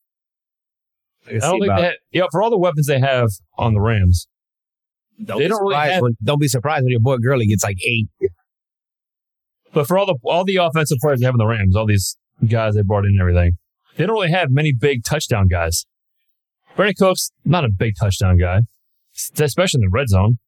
[1.26, 4.28] I don't think they have, yeah, for all the weapons they have on the Rams,
[5.22, 7.46] don't they be don't really surprised have- when- don't be surprised when your boy Gurley
[7.48, 8.08] gets like eight.
[9.74, 12.16] but for all the, all the offensive players they have in the Rams, all these
[12.48, 13.58] guys they brought in and everything,
[13.96, 15.84] they don't really have many big touchdown guys.
[16.76, 18.60] Brandin Cooks, not a big touchdown guy,
[19.38, 20.38] especially in the red zone.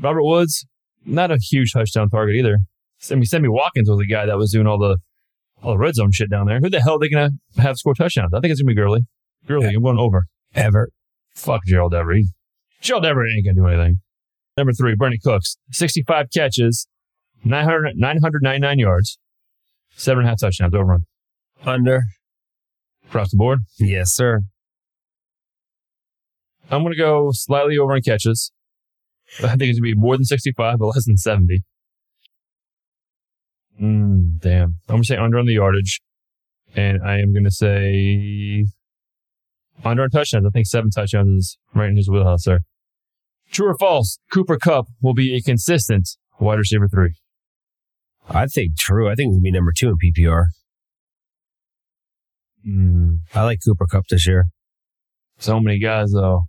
[0.00, 0.66] Robert Woods,
[1.04, 2.58] not a huge touchdown target either.
[3.10, 4.98] Mean, Sammy Watkins was the guy that was doing all the
[5.62, 6.58] all the red zone shit down there.
[6.60, 8.32] Who the hell are they gonna have score touchdowns?
[8.34, 9.02] I think it's gonna be Gurley.
[9.46, 10.24] Gurley, I'm going over.
[10.54, 10.90] Ever.
[11.34, 12.26] Fuck Gerald Everett.
[12.80, 14.00] Gerald Everett ain't gonna do anything.
[14.56, 16.86] Number three, Brandin Cooks, 65 catches,
[17.44, 19.18] 900, 999 yards,
[19.96, 21.04] seven and a half touchdowns over on
[21.64, 22.02] Under.
[23.06, 23.60] across the board.
[23.78, 24.40] Yes, sir.
[26.70, 28.52] I'm gonna go slightly over on catches.
[29.38, 31.62] I think it's gonna be more than 65, but less than 70.
[33.80, 34.76] Mm, damn.
[34.88, 36.00] I'm gonna say under on the yardage,
[36.74, 38.66] and I am gonna say
[39.84, 40.46] under on touchdowns.
[40.46, 42.60] I think seven touchdowns is right in his wheelhouse there.
[43.50, 44.18] True or false?
[44.32, 46.08] Cooper Kupp will be a consistent
[46.40, 47.14] wide receiver three.
[48.28, 49.08] I think true.
[49.08, 50.46] I think he's going to be number two in PPR.
[52.66, 54.46] Mm, I like Cooper Kupp this year.
[55.38, 56.44] so many guys though.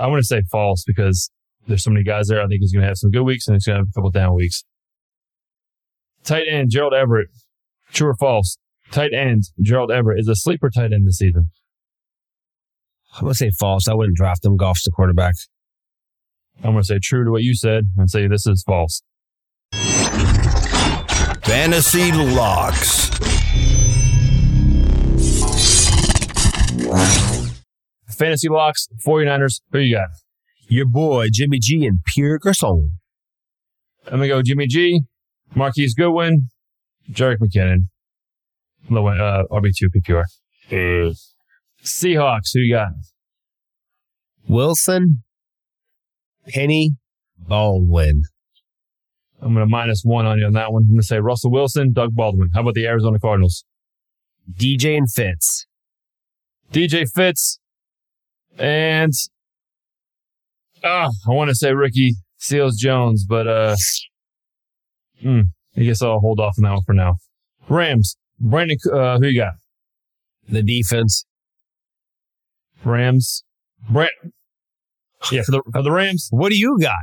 [0.00, 1.30] I want to say false because
[1.66, 2.40] there's so many guys there.
[2.40, 4.34] I think he's gonna have some good weeks and he's gonna have a couple down
[4.34, 4.64] weeks.
[6.24, 7.28] Tight end Gerald Everett.
[7.92, 8.56] True or false?
[8.90, 11.50] Tight end Gerald Everett is a sleeper tight end this season.
[13.16, 13.88] I'm going to say false.
[13.88, 14.56] I wouldn't draft him.
[14.56, 15.34] Goff's the quarterback.
[16.62, 19.02] I'm gonna say true to what you said and say this is false.
[21.42, 23.08] Fantasy locks.
[28.20, 29.62] Fantasy locks, 49ers.
[29.72, 30.08] Who you got?
[30.68, 32.98] Your boy, Jimmy G and Pierre Garcon.
[34.04, 35.00] I'm gonna go Jimmy G,
[35.54, 36.50] Marquise Goodwin,
[37.10, 37.86] Jerick McKinnon.
[38.90, 41.14] Low end, uh, RB2 PPR.
[41.82, 42.88] Seahawks, who you got?
[44.46, 45.22] Wilson,
[46.46, 46.90] Penny,
[47.38, 48.24] Baldwin.
[49.40, 50.82] I'm going to minus one on you on that one.
[50.82, 52.50] I'm going to say Russell Wilson, Doug Baldwin.
[52.52, 53.64] How about the Arizona Cardinals?
[54.52, 55.66] DJ and Fitz.
[56.72, 57.59] DJ Fitz
[58.58, 59.12] and
[60.84, 63.76] ah, I want to say Ricky Seals Jones, but uh,
[65.20, 65.42] hmm,
[65.76, 67.16] I guess I'll hold off on that one for now.
[67.68, 69.54] Rams, Brandon, uh, who you got?
[70.48, 71.24] The defense.
[72.84, 73.44] Rams.
[73.88, 74.10] Brent.
[75.30, 76.28] Yeah, for the for the Rams.
[76.30, 76.94] What do you got?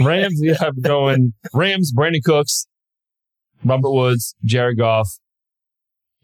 [0.00, 2.66] Rams, you have going Rams, Brandin Cooks,
[3.62, 5.08] Robert Woods, Jared Goff,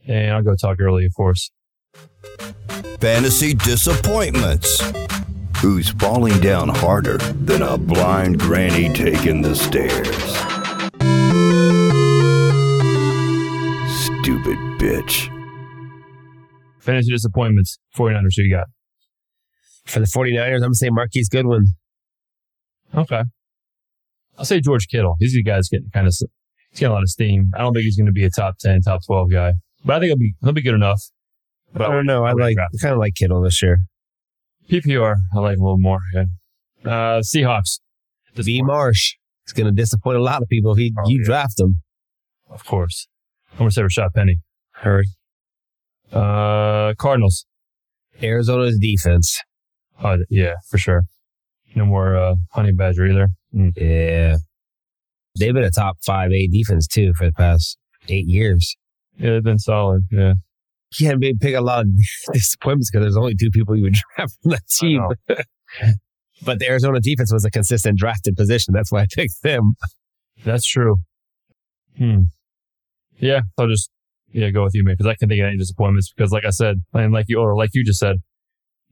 [0.06, 1.50] and I'll go Todd Gurley, of course.
[3.00, 4.82] Fantasy disappointments.
[5.62, 10.06] Who's falling down harder than a blind granny taking the stairs?
[13.88, 15.34] Stupid bitch.
[16.80, 18.66] Fantasy disappointments, 49ers, who you got?
[19.84, 21.66] For the 49ers, I'm going to say Marquise Goodwin.
[22.94, 23.22] Okay.
[24.38, 25.16] I'll say George Kittle.
[25.18, 26.14] He's the guy that's getting kind of,
[26.70, 27.50] he's getting a lot of steam.
[27.54, 29.98] I don't think he's going to be a top 10, top 12 guy, but I
[29.98, 31.02] think he'll be, he'll be good enough.
[31.72, 32.24] But I don't know.
[32.24, 33.78] I like kind of like Kittle this year.
[34.70, 35.16] PPR.
[35.34, 36.00] I like a little more.
[36.14, 36.24] Yeah.
[36.84, 37.80] Uh, Seahawks.
[38.36, 38.62] B.
[38.62, 39.14] Marsh.
[39.44, 41.24] It's going to disappoint a lot of people if he, Oh, you yeah.
[41.26, 41.82] draft him.
[42.50, 43.08] Of course.
[43.52, 44.38] I'm going to say Rashad Penny.
[44.72, 45.08] Hurry.
[46.12, 47.46] Uh, Cardinals.
[48.22, 49.40] Arizona's defense.
[50.02, 51.02] Oh, yeah, for sure.
[51.74, 53.28] No more, uh, Honey Badger either.
[53.54, 53.72] Mm.
[53.76, 54.36] Yeah.
[55.38, 57.78] They've been a top five, eight defense too for the past
[58.08, 58.76] eight years.
[59.18, 60.02] Yeah, they've been solid.
[60.10, 60.34] Yeah.
[60.96, 61.86] Can't be- pick a lot of
[62.32, 65.02] disappointments because there's only two people you would draft from that team.
[66.42, 68.72] but the Arizona defense was a consistent drafted position.
[68.74, 69.74] That's why I picked them.
[70.44, 70.96] That's true.
[71.96, 72.20] Hmm.
[73.18, 73.90] Yeah, I'll just
[74.30, 76.12] yeah go with you, man, because I can't think of any disappointments.
[76.16, 78.16] Because like I said, and like you or like you just said,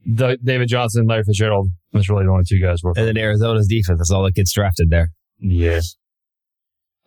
[0.05, 2.83] the, David Johnson, Larry Fitzgerald, that's really the only two guys.
[2.83, 3.99] Worth And then Arizona's defense.
[3.99, 5.09] That's all that gets drafted there.
[5.39, 5.79] yeah.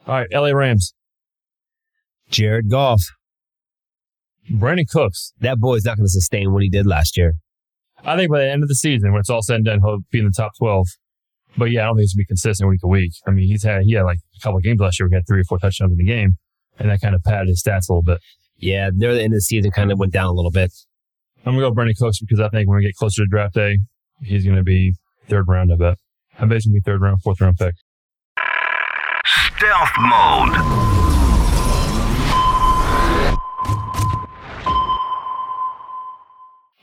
[0.07, 0.55] All right, L.A.
[0.55, 0.95] Rams,
[2.31, 3.03] Jared Goff.
[4.51, 5.33] Brandin Cooks.
[5.41, 7.35] That boy's not going to sustain what he did last year.
[8.05, 9.99] I think by the end of the season, when it's all said and done, he'll
[10.11, 10.89] be in the top twelve.
[11.57, 13.13] But yeah, I don't think it's gonna be consistent week to week.
[13.27, 15.07] I mean, he's had he had like a couple of games last year.
[15.07, 16.37] where he had three or four touchdowns in the game,
[16.79, 18.21] and that kind of padded his stats a little bit.
[18.57, 20.73] Yeah, near the end of the season, kind of went down a little bit.
[21.45, 23.79] I'm gonna go Brandin Cooks because I think when we get closer to draft day,
[24.23, 24.95] he's gonna be
[25.29, 25.73] third round.
[25.73, 25.99] I bet.
[26.39, 27.75] I bet he's gonna be third round, fourth round pick.
[29.25, 31.30] Stealth mode.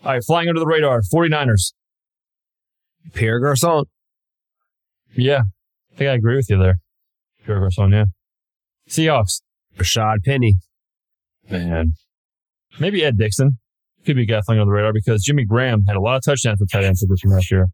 [0.04, 1.74] All right, flying under the radar, 49ers.
[3.14, 3.86] Pierre Garcon.
[5.16, 5.42] Yeah,
[5.94, 6.78] I think I agree with you there.
[7.46, 8.06] Pierre Garcon, yeah.
[8.90, 9.42] Seahawks,
[9.78, 10.56] Rashad Penny.
[11.50, 11.94] man.
[12.80, 13.58] Maybe Ed Dickson
[14.06, 16.22] could be a guy flying under the radar because Jimmy Graham had a lot of
[16.24, 17.68] touchdowns at the tight end position last year.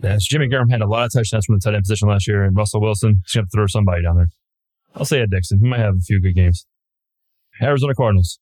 [0.00, 2.42] That's Jimmy Graham had a lot of touchdowns from the tight end position last year,
[2.42, 4.28] and Russell Wilson is going to throw somebody down there.
[4.96, 5.60] I'll say Ed Dickson.
[5.62, 6.66] He might have a few good games.
[7.60, 8.38] Arizona Cardinals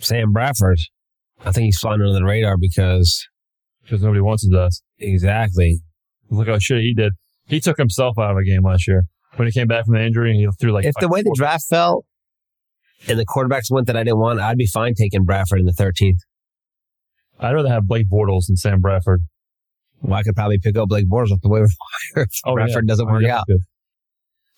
[0.00, 0.78] Sam Bradford.
[1.44, 3.26] I think he's flying under the radar because
[3.82, 4.82] because nobody wants his ass.
[4.98, 5.80] exactly.
[6.30, 7.12] Look how shit he did.
[7.46, 9.04] He took himself out of a game last year
[9.36, 11.34] when he came back from the injury and he threw like if the way the
[11.36, 12.04] draft fell
[13.06, 15.72] and the quarterbacks went that I didn't want, I'd be fine taking Bradford in the
[15.72, 16.18] 13th.
[17.38, 19.20] I'd rather have Blake Bortles than Sam Bradford.
[20.00, 21.66] Well, I could probably pick up Blake Bortles off the waiver
[22.16, 22.92] wire if oh, Bradford yeah.
[22.92, 23.46] doesn't Oh, work yeah, out.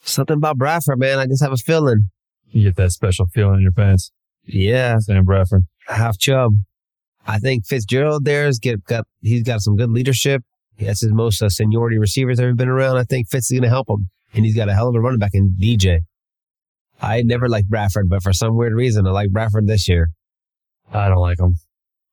[0.01, 1.19] Something about Bradford, man.
[1.19, 2.11] I just have a feeling.
[2.51, 4.13] You get that special feeling in your pants.
[4.49, 5.65] Yeah, Sam Bradford.
[5.87, 6.53] half chub.
[7.27, 10.43] I think Fitzgerald there's get got he's got some good leadership.
[10.79, 12.97] That's his most uh, seniority receivers ever been around.
[12.97, 15.01] I think Fitz is going to help him, and he's got a hell of a
[15.01, 16.01] running back in DJ.
[17.01, 20.11] I never liked Bradford, but for some weird reason, I like Bradford this year.
[20.93, 21.57] I don't like him.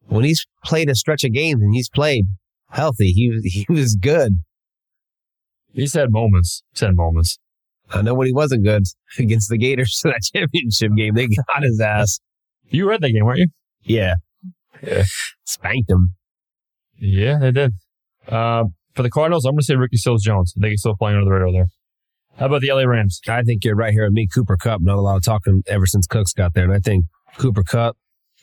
[0.08, 2.26] When he's played a stretch of games and he's played
[2.70, 4.40] healthy, he was he was good.
[5.74, 6.64] He's had moments.
[6.74, 7.38] He's had moments.
[7.92, 8.84] I know when he wasn't good
[9.20, 12.20] against the Gators in that championship game, they got his ass.
[12.70, 13.48] You read that game, weren't you?
[13.84, 14.16] Yeah,
[14.82, 15.04] Yeah.
[15.46, 16.16] spanked him.
[16.98, 17.74] Yeah, they did.
[18.28, 20.54] Uh, for the Cardinals, I'm going to say Ricky Seals Jones.
[20.58, 21.68] I think he's still flying under the radar there.
[22.38, 23.20] How about the LA Rams?
[23.28, 24.82] I think you're right here with me, Cooper Kupp.
[24.82, 27.06] Not a lot of talking ever since Cooks got there, and I think
[27.38, 27.96] Cooper Kupp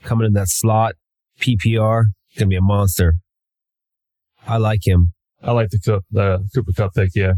[0.03, 0.95] coming in that slot,
[1.41, 2.05] PPR,
[2.39, 3.17] gonna be a monster.
[4.47, 5.13] I like him.
[5.43, 7.11] I like the the Cooper Kupp pick.
[7.15, 7.33] Yeah,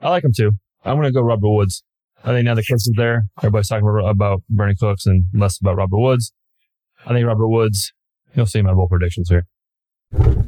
[0.00, 0.52] I like him too.
[0.84, 1.82] I'm going to go Robert Woods.
[2.22, 3.24] I think now the Cooks is there.
[3.38, 6.32] Everybody's talking about, about Bernie Cooks and less about Robert Woods.
[7.06, 7.92] I think Robert Woods.
[8.34, 9.46] You'll see my bold predictions here.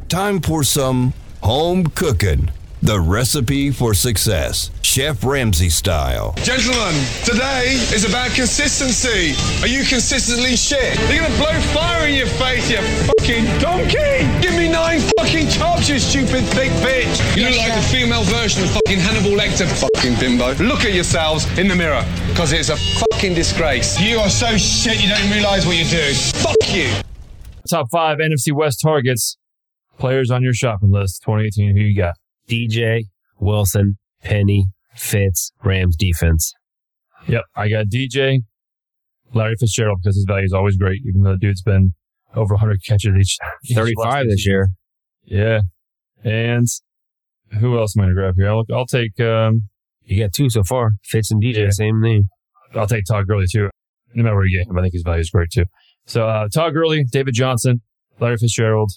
[0.09, 2.51] Time for some home cooking.
[2.83, 4.71] The recipe for success.
[4.83, 6.35] Chef Ramsay style.
[6.39, 6.95] Gentlemen,
[7.25, 9.35] today is about consistency.
[9.63, 10.97] Are you consistently shit?
[11.09, 14.36] They're gonna blow fire in your face, you fucking donkey!
[14.97, 17.37] Give me fucking chops, you stupid thick bitch!
[17.37, 20.55] You look like the female version of fucking Hannibal Lecter, fucking bimbo.
[20.65, 24.01] Look at yourselves in the mirror, because it's a fucking disgrace.
[24.01, 26.15] You are so shit you don't realise what you're doing.
[26.15, 26.91] Fuck you!
[27.69, 29.37] Top five NFC West targets.
[29.99, 31.77] Players on your shopping list 2018.
[31.77, 32.15] Who you got?
[32.49, 33.03] DJ,
[33.39, 36.55] Wilson, Penny, Fitz, Rams defense.
[37.29, 38.45] Yep, I got DJ,
[39.35, 41.93] Larry Fitzgerald because his value is always great, even though the dude's been
[42.35, 43.37] over 100 catches each.
[43.63, 44.71] each 35 this year.
[45.27, 45.61] Yeah.
[46.25, 46.67] And
[47.61, 48.49] who else am I going to grab here?
[48.49, 49.63] I'll, I'll take, um,
[50.05, 50.93] You got two so far.
[51.05, 51.71] Fitz and DJ, Yeah.
[51.71, 52.29] same name.
[52.75, 53.71] I'll take Todd Gurley too.
[54.15, 55.65] No matter where you get him, I think his value is great too.
[56.07, 57.83] So, uh, Todd Gurley, David Johnson,
[58.21, 58.93] Larry Fitzgerald.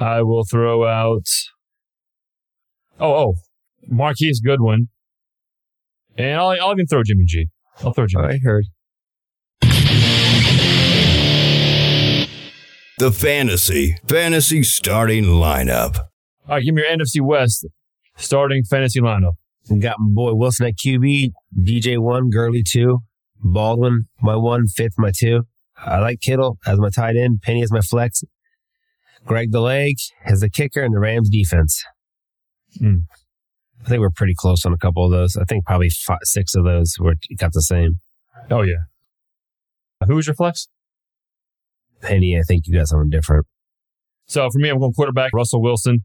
[0.00, 1.26] I will throw out,
[3.00, 3.34] oh, oh,
[3.86, 4.88] Marquise Goodwin.
[6.16, 7.48] And I'll, I'll even throw Jimmy G.
[7.82, 8.24] I'll throw Jimmy.
[8.24, 8.66] I heard.
[12.98, 15.96] The Fantasy Fantasy Starting Lineup.
[16.46, 17.66] All right, give me your NFC West
[18.16, 19.34] starting fantasy lineup.
[19.68, 23.00] Got my boy Wilson at QB, DJ one, Gurley two,
[23.42, 25.44] Baldwin my one, Fitz my two.
[25.76, 28.22] I like Kittle as my tight end, Penny as my flex,
[29.24, 31.82] Greg the leg as the kicker, and the Rams defense.
[32.78, 32.98] Hmm.
[33.84, 35.36] I think we're pretty close on a couple of those.
[35.36, 38.00] I think probably five, six of those were got the same.
[38.50, 38.84] Oh, yeah.
[40.06, 40.68] Who was your flex?
[42.04, 43.46] Penny, I think you got something different.
[44.26, 46.04] So for me, I'm going quarterback, Russell Wilson.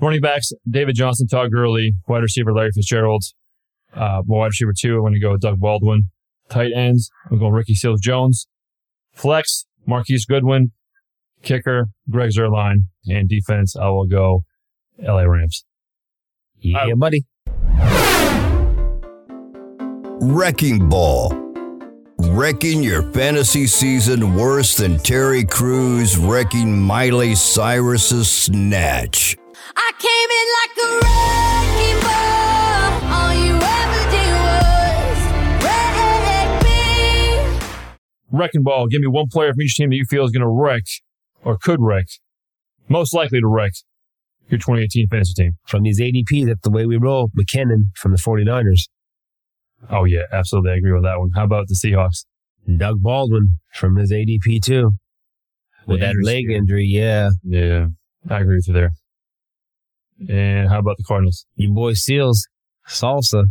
[0.00, 1.92] Running backs, David Johnson, Todd Gurley.
[2.08, 3.22] Wide receiver, Larry Fitzgerald.
[3.94, 6.10] Uh, my wide receiver two, I'm going to go with Doug Baldwin.
[6.48, 8.46] Tight ends, I'm going Ricky Seals Jones.
[9.12, 10.72] Flex, Marquise Goodwin.
[11.42, 12.86] Kicker, Greg Zuerlein.
[13.06, 14.44] And defense, I will go
[14.98, 15.64] LA Rams.
[16.60, 17.24] Yeah, I- buddy.
[20.22, 21.49] Wrecking Ball.
[22.22, 29.38] Wrecking your fantasy season worse than Terry Crews wrecking Miley Cyrus's snatch.
[29.74, 32.92] I came in like a wrecking ball.
[33.10, 35.18] All you ever did was
[35.64, 37.78] wreck me.
[38.30, 38.86] Wrecking ball.
[38.88, 40.84] Give me one player from each team that you feel is going to wreck
[41.42, 42.04] or could wreck,
[42.90, 43.72] most likely to wreck
[44.50, 45.52] your 2018 fantasy team.
[45.66, 47.30] From these ADPs, that's the way we roll.
[47.38, 48.88] McKinnon from the 49ers.
[49.88, 50.72] Oh, yeah, absolutely.
[50.72, 51.30] I agree with that one.
[51.34, 52.24] How about the Seahawks?
[52.76, 54.92] Doug Baldwin from his ADP too.
[55.86, 57.30] With that leg injury, yeah.
[57.42, 57.86] Yeah,
[58.28, 58.90] I agree with you there.
[60.28, 61.46] And how about the Cardinals?
[61.56, 62.46] Your boy Seals,
[62.86, 63.44] salsa.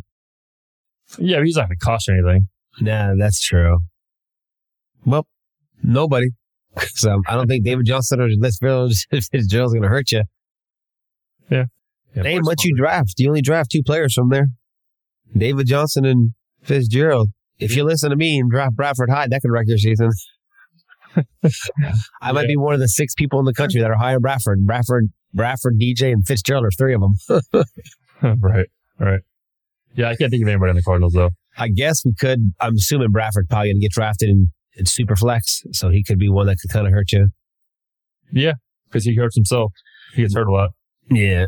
[1.18, 2.48] Yeah, he's not going to cost you anything.
[2.82, 3.80] Nah, that's true.
[5.06, 5.28] Well,
[5.84, 6.28] nobody.
[6.94, 10.22] So I don't think David Johnson or Les Fitzgerald's going to hurt you.
[11.50, 11.65] Yeah,
[12.15, 13.15] Ain't much you draft.
[13.18, 14.48] You only draft two players from there.
[15.36, 16.32] David Johnson and
[16.63, 17.30] Fitzgerald.
[17.60, 20.12] If you listen to me and draft Bradford high, that could wreck your season.
[22.22, 24.22] I might be one of the six people in the country that are high on
[24.22, 24.65] Bradford.
[24.65, 27.44] Bradford, Bradford, DJ, and Fitzgerald are three of them.
[28.42, 28.68] right,
[29.00, 29.22] right.
[29.96, 31.32] Yeah, I can't think of anybody on the Cardinals though.
[31.58, 32.54] I guess we could.
[32.60, 36.20] I'm assuming Bradford probably going to get drafted in, in super flex, so he could
[36.20, 37.30] be one that could kind of hurt you.
[38.32, 38.54] Yeah,
[38.88, 39.74] because he hurts himself.
[40.13, 40.70] He gets hurt a lot.
[41.10, 41.48] Yeah,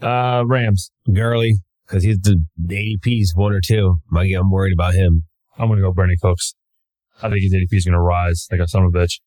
[0.00, 0.90] Uh, Rams.
[1.12, 1.54] Gurley,
[1.86, 4.00] because he's the, the ADP's one or two.
[4.10, 5.24] My, I'm worried about him.
[5.58, 6.54] I'm going to go Brandin Cooks.
[7.22, 9.20] I think his ADP is going to rise like a son of a bitch.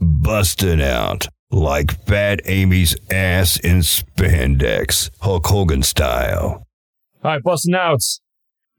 [0.00, 6.66] Busting out like Fat Amy's ass in spandex, Hulk Hogan style.
[7.22, 8.02] All right, busting out.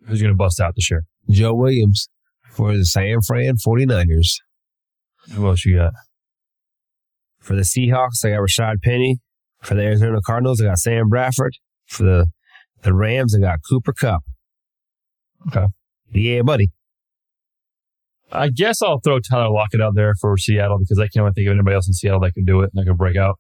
[0.07, 1.03] Who's going to bust out this year?
[1.29, 2.10] Joe Williams
[2.49, 4.36] for the San Fran 49ers.
[5.31, 5.93] Who else you got?
[7.39, 9.19] For the Seahawks, I got Rashad Penny.
[9.62, 11.54] For the Arizona Cardinals, I got Sam Bradford.
[11.88, 12.28] For the,
[12.84, 14.24] the Rams, I got Cooper Kupp.
[15.47, 15.67] Okay.
[16.12, 16.71] Yeah, buddy.
[18.32, 21.54] I guess I'll throw Tyler Lockett out there for Seattle because I can't think of
[21.54, 23.38] anybody else in Seattle that can do it and that could break out.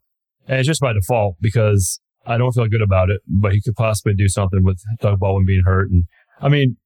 [0.47, 3.75] And it's just by default because I don't feel good about it, but he could
[3.75, 5.89] possibly do something with Doug Baldwin being hurt.
[5.89, 6.05] And
[6.41, 6.77] I mean,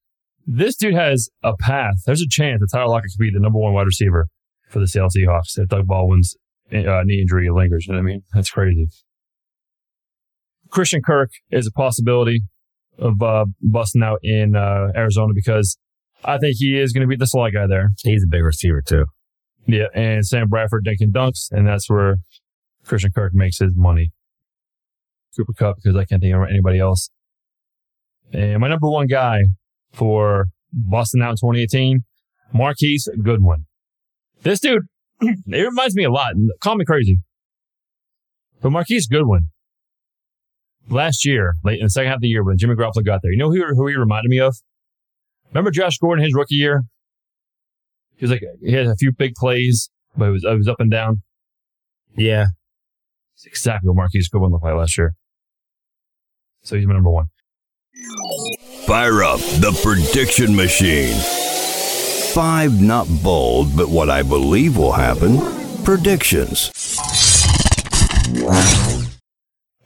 [0.45, 1.95] this dude has a path.
[2.06, 4.28] There's a chance that Tyler Lockett could be the number one wide receiver
[4.69, 6.36] for the Seattle Seahawks if Doug Baldwin's
[6.71, 7.88] uh, knee injury lingers.
[7.88, 8.21] You know what I mean?
[8.34, 8.88] That's crazy.
[10.69, 12.41] Christian Kirk is a possibility
[12.97, 15.78] of uh, busting out in uh, Arizona because
[16.23, 17.89] I think he is going to be the slot guy there.
[18.04, 19.06] He's a big receiver, too.
[19.67, 22.17] Yeah, and Sam Bradford dinking dunks, and that's where
[22.86, 24.12] Christian Kirk makes his money.
[25.36, 27.09] Cooper Kupp because I can't think of anybody else.
[28.32, 29.41] And my number one guy
[29.91, 32.03] for Boston out in 2018,
[32.53, 33.66] Marquise Goodwin.
[34.43, 34.84] This dude,
[35.22, 36.34] it reminds me a lot.
[36.61, 37.20] Call me crazy,
[38.61, 39.49] but Marquise Goodwin.
[40.89, 43.31] Last year, late in the second half of the year, when Jimmy Garoppolo got there,
[43.31, 44.55] you know who, who he reminded me of?
[45.51, 46.83] Remember Josh Gordon his rookie year?
[48.17, 50.79] He was like he had a few big plays, but it was it was up
[50.79, 51.21] and down.
[52.15, 52.47] Yeah.
[53.36, 55.13] It's exactly what Marquise Goodwin looked like last year.
[56.63, 57.25] So he's my number one.
[58.86, 61.15] Fire up the prediction machine.
[62.33, 65.38] Five not bold, but what I believe will happen.
[65.83, 66.71] Predictions.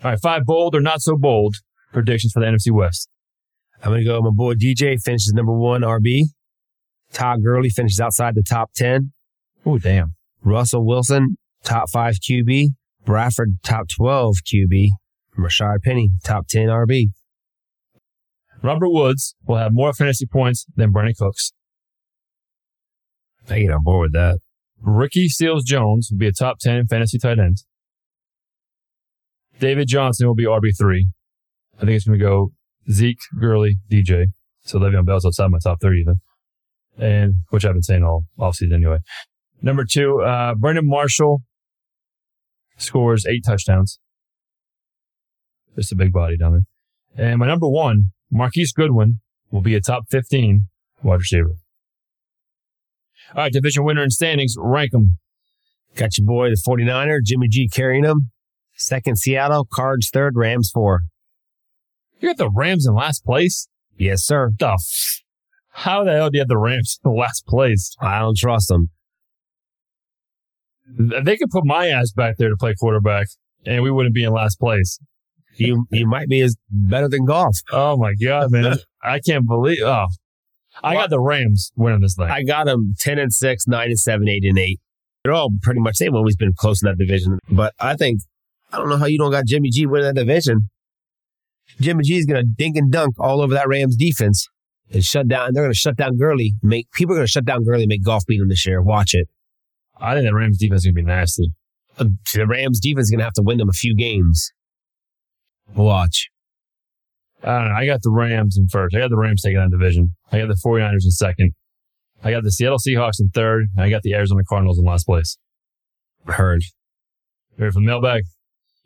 [0.03, 1.55] All right, five bold or not so bold
[1.91, 3.09] predictions for the NFC West.
[3.83, 4.21] I'm going to go.
[4.21, 6.23] My boy DJ finishes number one RB.
[7.11, 9.11] Todd Gurley finishes outside the top 10.
[9.65, 10.15] Oh, damn.
[10.43, 12.67] Russell Wilson, top five QB.
[13.05, 14.89] Bradford, top 12 QB.
[15.37, 17.07] Rashad Penny, top 10 RB.
[18.61, 21.53] Robert Woods will have more fantasy points than Brandin Cooks.
[23.49, 24.39] I get on board with that.
[24.81, 27.63] Ricky Seals Jones will be a top 10 fantasy tight end.
[29.59, 31.01] David Johnson will be RB3.
[31.77, 32.49] I think it's going to go
[32.91, 34.27] Zeke, Gurley, DJ.
[34.63, 36.15] So Le'Veon Bell's outside my top 30 even.
[36.97, 38.97] And, which I've been saying all offseason anyway.
[39.61, 41.41] Number two, uh, Brandon Marshall
[42.77, 43.99] scores eight touchdowns.
[45.75, 46.51] Just a big body down
[47.15, 47.29] there.
[47.29, 49.19] And my number one, Marquise Goodwin
[49.51, 50.67] will be a top 15
[51.03, 51.55] wide receiver.
[53.35, 55.19] All right, division winner in standings, rank them.
[55.95, 58.31] Got your boy, the 49er, Jimmy G carrying him.
[58.79, 59.67] Second, Seattle.
[59.71, 61.01] Cards third, Rams four.
[62.19, 63.67] You got the Rams in last place?
[63.97, 64.51] Yes, sir.
[64.57, 65.21] The f-
[65.69, 67.95] How the hell do you have the Rams in last place?
[68.01, 68.89] I don't trust them.
[70.97, 73.27] They could put my ass back there to play quarterback,
[73.65, 74.99] and we wouldn't be in last place.
[75.55, 77.57] You you might be as better than Goff.
[77.71, 78.77] Oh my god, man!
[79.03, 79.79] I can't believe.
[79.83, 80.07] Oh,
[80.81, 82.27] I got the Rams winning this thing.
[82.27, 84.79] I got them 10 and 6, 9 and 7, 8 and 8.
[85.23, 87.39] They're all pretty much, they've always been close in that division.
[87.51, 88.21] But I think,
[88.71, 90.69] I don't know how you don't got Jimmy G winning that division.
[91.79, 94.47] Jimmy G is going to dink and dunk all over that Rams defense
[94.91, 95.53] and shut down.
[95.53, 96.53] They're going to shut down Gurley.
[96.61, 97.83] Make people are going to shut down Gurley.
[97.83, 98.81] and Make Goff beat them this year.
[98.81, 99.27] Watch it.
[99.99, 101.51] I think the Rams defense is gonna be nasty.
[101.97, 104.51] Uh, The Rams defense is going to have to win them a few games.
[105.75, 106.29] Watch.
[107.43, 107.75] I don't know.
[107.75, 108.95] I got the Rams in first.
[108.95, 110.15] I got the Rams taking that division.
[110.31, 111.53] I got the 49ers in second.
[112.23, 113.67] I got the Seattle Seahawks in third.
[113.77, 115.37] I got the Arizona Cardinals in last place.
[116.25, 116.61] Heard.
[117.57, 118.23] Ready for the mailbag?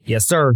[0.06, 0.54] Yes, sir.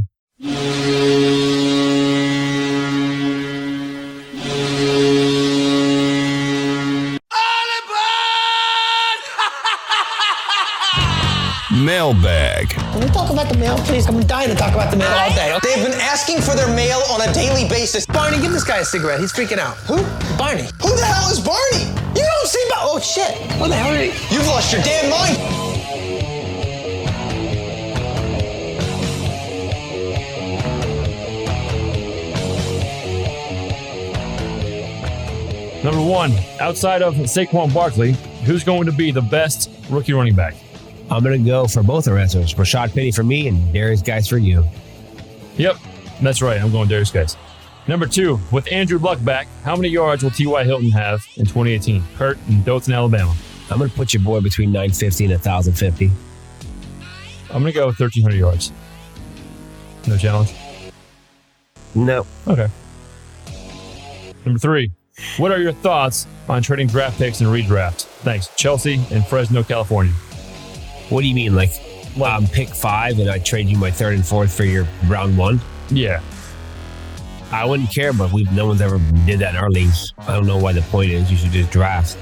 [11.72, 12.70] Mailbag.
[12.70, 14.08] Can we talk about the mail, please?
[14.08, 15.58] I'm dying to talk about the mail all day.
[15.62, 18.06] They've been asking for their mail on a daily basis.
[18.06, 19.20] Barney, give this guy a cigarette.
[19.20, 19.76] He's freaking out.
[19.86, 19.98] Who?
[20.38, 20.64] Barney.
[20.82, 21.84] Who the hell is Barney?
[22.16, 23.36] You don't see Bar- Oh, shit.
[23.60, 24.14] What the hell are you?
[24.32, 25.77] You've lost your damn mind.
[35.84, 38.14] Number one, outside of Saquon Barkley,
[38.44, 40.56] who's going to be the best rookie running back?
[41.10, 42.54] I'm going to go for both our answers.
[42.56, 44.66] Rashad Penny for me and Derrius Guice for you.
[45.58, 45.78] Yep,
[46.22, 46.60] that's right.
[46.60, 47.38] I'm going Derrius Guice.
[47.88, 50.64] Number two, with Andrew Luck back, how many yards will T.Y.
[50.66, 52.02] Hilton have in 2018?
[52.02, 53.34] Hurt in Dothan, Alabama.
[53.72, 56.12] I'm going to put your boy between 950 and 1,050.
[57.50, 58.72] I'm going to go 1,300 yards.
[60.08, 60.54] No challenge?
[61.96, 62.26] No.
[62.48, 62.68] Okay.
[64.46, 64.92] Number three,
[65.38, 68.04] what are your thoughts on trading draft picks and redraft?
[68.24, 68.48] Thanks.
[68.56, 70.14] Chelsea and Fresno, California.
[71.10, 71.56] What do you mean?
[71.56, 71.72] Like,
[72.22, 75.60] um, pick five and I trade you my third and fourth for your round one?
[75.90, 76.22] Yeah.
[77.52, 80.14] I wouldn't care, but we no one's ever did that in our leagues.
[80.20, 81.32] I don't know why the point is.
[81.32, 82.18] You should just draft.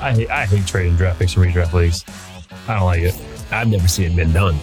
[0.00, 2.04] I hate, I hate trading draft picks and redraft leagues.
[2.66, 3.14] I don't like it.
[3.52, 4.56] I've never seen it been done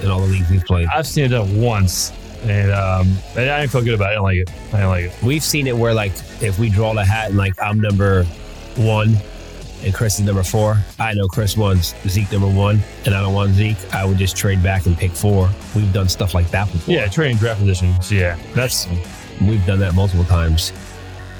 [0.00, 0.86] in all the leagues we've played.
[0.94, 2.12] I've seen it done once,
[2.44, 4.18] and um, and I didn't feel good about it.
[4.18, 4.50] I didn't like it.
[4.68, 5.22] I didn't like it.
[5.22, 8.24] We've seen it where like if we draw the hat and like I'm number
[8.76, 9.16] one
[9.82, 10.78] and Chris is number four.
[10.98, 13.76] I know Chris wants Zeke number one, and I don't want Zeke.
[13.94, 15.50] I would just trade back and pick four.
[15.76, 16.94] We've done stuff like that before.
[16.94, 18.10] Yeah, trading draft positions.
[18.10, 18.86] Yeah, that's
[19.42, 20.72] We've done that multiple times.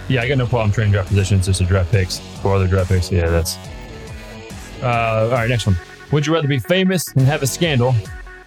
[0.08, 0.20] yeah.
[0.22, 3.10] I got no problem trading draft positions just to draft picks for other draft picks.
[3.10, 3.56] Yeah, that's.
[4.82, 5.76] Uh, all right, next one.
[6.12, 7.94] Would you rather be famous and have a scandal,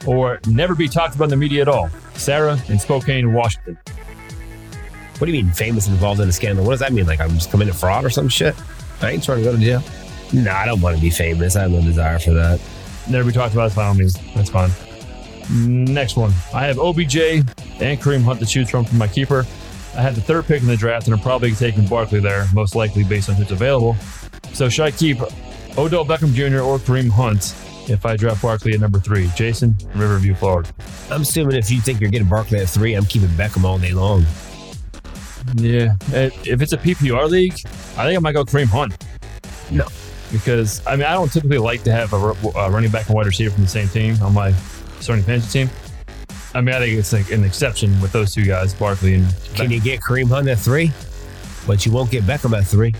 [0.05, 1.89] or never be talked about in the media at all?
[2.13, 3.77] Sarah in Spokane, Washington.
[5.17, 6.63] What do you mean famous and involved in a scandal?
[6.63, 7.07] What does that mean?
[7.07, 8.55] Like I'm just committing fraud or some shit?
[9.01, 9.83] I ain't trying to go to jail.
[10.33, 11.55] No, I don't want to be famous.
[11.55, 12.59] I have no desire for that.
[13.09, 13.73] Never be talked about.
[13.73, 14.69] By all means, that's fine.
[15.49, 16.31] Next one.
[16.53, 19.45] I have OBJ and Kareem Hunt to choose from for my keeper.
[19.95, 22.75] I had the third pick in the draft, and I'm probably taking Barkley there, most
[22.75, 23.95] likely based on who's available.
[24.53, 25.19] So should I keep
[25.77, 26.59] Odell Beckham Jr.
[26.59, 27.55] or Kareem Hunt
[27.89, 29.29] if I draft Barkley at number three?
[29.35, 30.69] Jason, Riverview, Florida.
[31.09, 33.91] I'm assuming if you think you're getting Barkley at three, I'm keeping Beckham all day
[33.91, 34.25] long.
[35.55, 35.95] Yeah.
[36.11, 37.53] If it's a PPR league,
[37.97, 38.97] I think I might go Kareem Hunt.
[39.71, 39.87] No.
[40.31, 43.25] Because, I mean, I don't typically like to have a, a running back and wide
[43.25, 44.51] receiver from the same team on my
[44.99, 45.69] starting fantasy team.
[46.53, 49.71] I mean, I think it's like an exception with those two guys, Barkley and Can
[49.71, 50.91] you get Kareem Hunt at three?
[51.65, 52.93] But you won't get Beckham at three.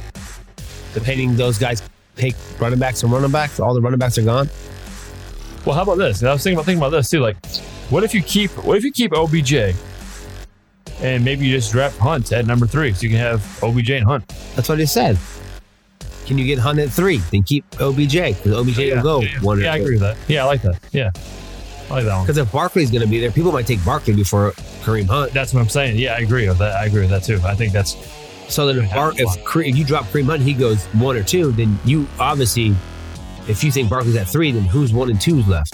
[0.93, 1.81] Depending those guys
[2.15, 4.49] take running backs and running backs, all the running backs are gone.
[5.65, 6.23] Well, how about this?
[6.23, 7.19] I was thinking about thinking about this too.
[7.19, 7.37] Like,
[7.89, 9.75] what if you keep what if you keep OBJ
[11.01, 14.05] and maybe you just draft Hunt at number three, so you can have OBJ and
[14.05, 14.27] Hunt.
[14.55, 15.17] That's what I said.
[16.25, 17.17] Can you get Hunt at three?
[17.31, 19.59] Then keep OBJ because OBJ will go one.
[19.61, 20.17] Yeah, I agree with that.
[20.27, 20.79] Yeah, I like that.
[20.91, 21.11] Yeah,
[21.89, 22.23] I like that one.
[22.25, 24.51] Because if Barkley's going to be there, people might take Barkley before
[24.81, 25.31] Kareem Hunt.
[25.33, 25.97] That's what I'm saying.
[25.97, 26.75] Yeah, I agree with that.
[26.75, 27.39] I agree with that too.
[27.45, 27.95] I think that's
[28.49, 31.23] So then if, Bar- if, Kare- if you drop Kareem Hunt, he goes one or
[31.23, 31.51] two.
[31.53, 32.75] Then you obviously,
[33.47, 35.73] if you think Barkley's at three, then who's one and two's left?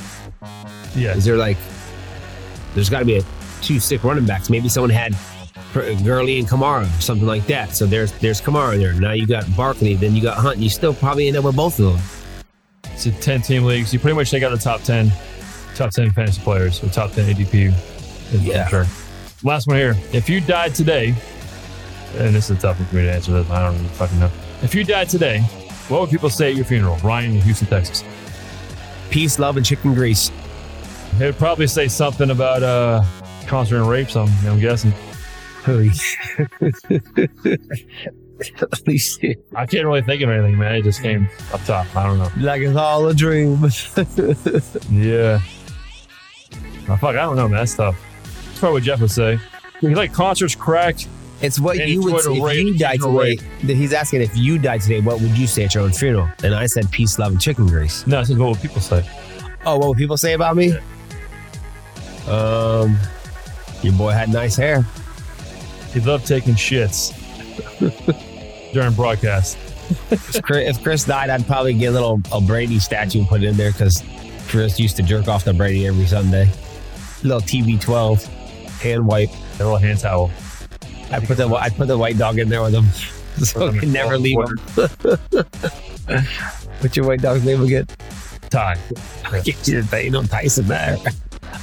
[0.95, 1.15] yeah.
[1.15, 1.57] Is there like,
[2.75, 3.23] there's got to be a
[3.61, 4.49] two sick running backs.
[4.49, 5.15] Maybe someone had
[5.73, 7.75] Gurley and Kamara, something like that.
[7.75, 8.93] So there's there's Kamara there.
[8.93, 10.59] Now you got Barkley, then you got Hunt.
[10.59, 12.01] You still probably end up with both of them.
[12.93, 13.87] It's a 10 team league.
[13.87, 15.11] So you pretty much take out the top 10,
[15.75, 17.73] top 10 fantasy players or top 10 ADP.
[18.43, 18.67] Yeah.
[18.67, 18.85] Sure.
[19.43, 19.95] Last one here.
[20.11, 21.15] If you died today,
[22.17, 24.19] and this is a tough one for me to answer this, I don't really fucking
[24.19, 24.29] know.
[24.61, 25.43] If you died today,
[25.89, 26.97] what would people say at your funeral?
[26.97, 28.03] Ryan in Houston, Texas.
[29.09, 30.31] Peace, love, and chicken grease.
[31.17, 33.03] They would probably say something about uh,
[33.45, 34.93] concert and rape, some, I'm guessing.
[35.63, 35.91] Holy
[38.85, 39.45] Holy shit.
[39.55, 40.75] I can't really think of anything, man.
[40.75, 41.95] It just came up top.
[41.95, 42.29] I don't know.
[42.37, 43.59] Like it's all a dream.
[44.91, 45.39] Yeah.
[46.89, 47.59] Oh, fuck, I don't know, man.
[47.59, 47.95] That's tough.
[48.23, 49.39] That's probably what Jeff would say.
[49.79, 50.97] He like concerts, crack.
[51.43, 53.35] It's what And you would say if you died today.
[53.63, 56.29] That He's asking if you died today, what would you say at your own funeral?
[56.41, 58.07] And I said peace, love, and chicken grease.
[58.07, 59.05] No, I said what would people say.
[59.65, 60.71] Oh, what would people say about me?
[62.29, 62.97] Um,
[63.81, 64.85] your boy had nice hair.
[65.91, 67.11] He loved taking shits
[68.73, 69.57] during broadcast.
[70.11, 73.57] If Chris, if Chris died, I'd probably get a little a Brady statue put in
[73.57, 74.01] there because
[74.47, 76.49] Chris used to jerk off to Brady every Sunday.
[77.21, 78.25] Little TB12
[78.79, 79.29] hand wipe.
[79.29, 80.31] A little hand towel.
[81.11, 82.85] I put the I put the white dog in there with him,
[83.43, 84.57] so I can never leave him.
[86.79, 87.87] What's your white dog's name again?
[88.49, 88.77] Ty.
[89.25, 90.97] I get you to ain't no Tyson there.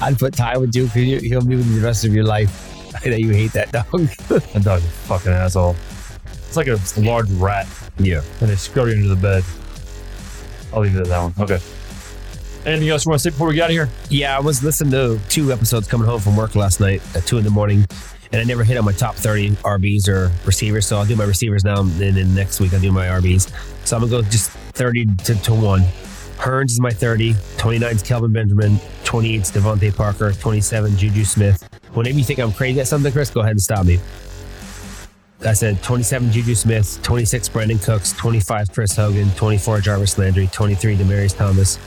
[0.01, 2.69] I'd put Ty with you because he'll be with you the rest of your life.
[3.05, 3.87] I know you hate that dog.
[4.29, 5.77] That dog's a fucking asshole.
[6.25, 7.69] It's like a large rat,
[7.99, 8.23] yeah.
[8.41, 9.45] and they scurry under the bed.
[10.73, 11.35] I'll leave it at that one.
[11.39, 11.63] Okay.
[12.67, 13.89] Anything else you want to say before we get out of here?
[14.09, 17.39] Yeah, I was listening to two episodes coming home from work last night at two
[17.39, 17.87] in the morning,
[18.33, 20.87] and I never hit on my top 30 RBs or receivers.
[20.87, 23.53] So I'll do my receivers now, and then next week I'll do my RBs.
[23.87, 25.81] So I'm to go just 30 to, to 1.
[26.37, 31.69] Hearns is my 30, 29 is Kelvin Benjamin, 28 is DeVante Parker, 27 Juju Smith.
[31.93, 33.99] Whenever you think I'm crazy at something, Chris, go ahead and stop me.
[35.45, 40.97] I said 27 Juju Smith, 26 Brandin Cooks, 25 Chris Hogan, 24 Jarvis Landry, 23
[40.97, 41.79] Demaryius Thomas,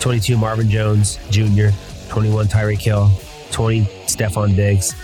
[0.00, 1.68] 22 Marvin Jones Jr.,
[2.08, 3.10] 21 Tyreek Hill,
[3.50, 4.94] 20 Stefon Diggs,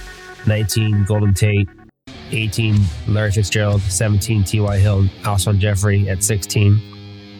[0.47, 1.69] 19 Golden Tate,
[2.31, 2.77] 18
[3.09, 4.79] Larry Fitzgerald, 17 T.Y.
[4.79, 6.81] Hill, Alshon Jeffery at 16.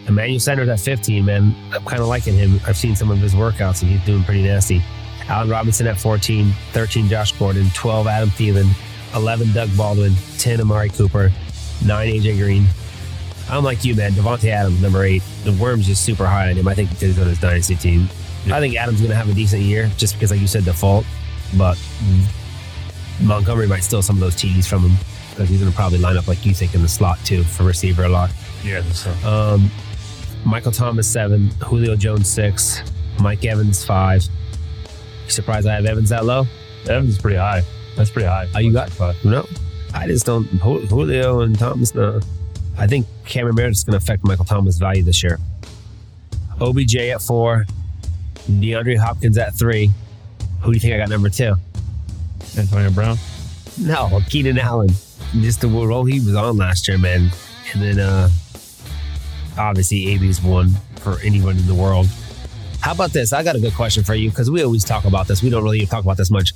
[0.07, 1.55] Emmanuel Sanders at 15, man.
[1.73, 2.61] I'm kind of liking him.
[2.67, 4.83] I've seen some of his workouts and he's doing pretty nasty.
[5.29, 8.71] Allen Robinson at 14, 13 Josh Gordon, 12 Adam Thielen,
[9.15, 11.31] 11 Doug Baldwin, 10 Amari Cooper,
[11.85, 12.67] 9 AJ Green.
[13.51, 14.13] I'm like you, man.
[14.13, 15.23] Davante Adams, number eight.
[15.45, 16.69] The worm's just super high on him.
[16.69, 18.09] I think he's on his dynasty team.
[18.51, 21.05] I think Adams going to have a decent year just because, like you said, default.
[21.57, 21.79] But
[23.21, 24.97] Montgomery might steal some of those TDs from him
[25.31, 27.65] because he's going to probably line up like you think in the slot too for
[27.65, 28.31] receiver a lot.
[28.65, 29.11] Yeah, so.
[29.29, 29.71] Um,
[30.45, 32.83] Michael Thomas seven, Julio Jones six,
[33.21, 34.23] Mike Evans five.
[35.25, 36.47] You surprised I have Evans that low?
[36.89, 37.63] Evans is pretty high.
[37.97, 38.49] That's pretty high.
[38.55, 39.17] Oh, you got five?
[39.25, 39.47] no?
[39.95, 40.49] I just don't.
[40.51, 41.95] Ju- Julio and Thomas.
[41.95, 42.21] No,
[42.77, 45.39] I think Cameron Meredith is going to affect Michael Thomas' value this year.
[46.61, 47.67] OBJ at four,
[48.51, 49.91] DeAndre Hopkins at three.
[50.61, 51.55] Who do you think I got number two?
[52.59, 53.17] Antonio Brown.
[53.81, 54.89] No, Keenan Allen.
[55.35, 57.31] Just the role he was on last year, man.
[57.73, 58.29] And then uh
[59.57, 62.07] obviously AB's one for anyone in the world.
[62.81, 63.33] How about this?
[63.33, 65.43] I got a good question for you because we always talk about this.
[65.43, 66.53] We don't really talk about this much.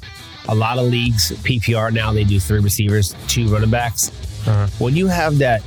[0.48, 4.10] A lot of leagues, PPR now, they do three receivers, two running backs.
[4.46, 4.68] Uh-huh.
[4.78, 5.62] When you have that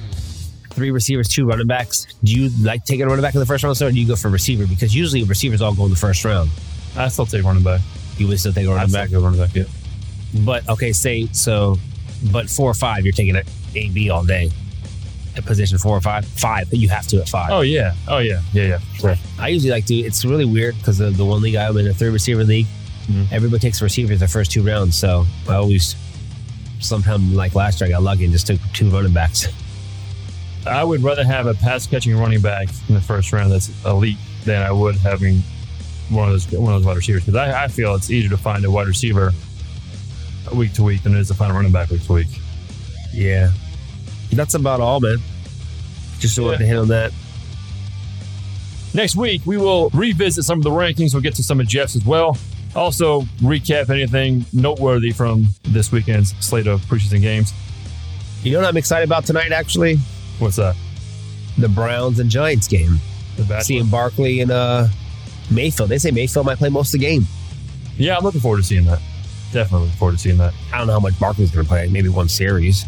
[0.71, 3.63] three receivers, two running backs, do you like taking a running back in the first
[3.65, 4.65] round or do you go for receiver?
[4.65, 6.49] Because usually receivers all go in the first round.
[6.95, 7.81] I still take running back.
[8.17, 9.11] You would still take a I running still back?
[9.11, 9.53] go running back.
[9.55, 9.63] Yeah.
[10.33, 11.77] But okay, say so,
[12.31, 13.43] but four or five, you're taking a
[13.75, 14.51] A B all day.
[15.37, 17.49] At position four or five, five, but you have to at five.
[17.51, 17.93] Oh yeah.
[18.07, 18.41] Oh yeah.
[18.53, 18.79] Yeah yeah.
[18.97, 19.15] Sure.
[19.37, 19.95] I usually like to.
[19.95, 22.67] It's really weird because the, the one league I'm in, a three receiver league,
[23.09, 23.31] Mhm.
[23.33, 24.95] everybody takes receivers the first two rounds.
[24.95, 25.95] So I always,
[26.79, 29.47] sometime like last year, I got lucky and just took two running backs.
[30.65, 34.17] I would rather have a pass catching running back in the first round that's elite
[34.45, 35.43] than I would having
[36.09, 38.37] one of those one of those wide receivers because I, I feel it's easier to
[38.37, 39.33] find a wide receiver
[40.53, 42.27] week to week than it is to find a running back week to week.
[43.13, 43.51] Yeah,
[44.31, 45.17] that's about all, man.
[46.19, 46.57] Just so Yeah.
[46.57, 47.11] to hit on that.
[48.93, 51.13] Next week we will revisit some of the rankings.
[51.13, 52.37] We'll get to some of Jeff's as well.
[52.75, 57.53] Also, recap anything noteworthy from this weekend's slate of preseason games.
[58.43, 59.95] You know what I'm excited about tonight, actually?
[60.39, 60.75] What's that?
[61.57, 62.99] The Browns and Giants game.
[63.37, 64.87] The Seeing Barkley and uh,
[65.49, 65.89] Mayfield.
[65.89, 67.25] They say Mayfield might play most of the game.
[67.97, 68.99] Yeah, I'm looking forward to seeing that.
[69.51, 70.53] Definitely looking forward to seeing that.
[70.73, 71.87] I don't know how much Barkley's going to play.
[71.87, 72.85] Maybe one series.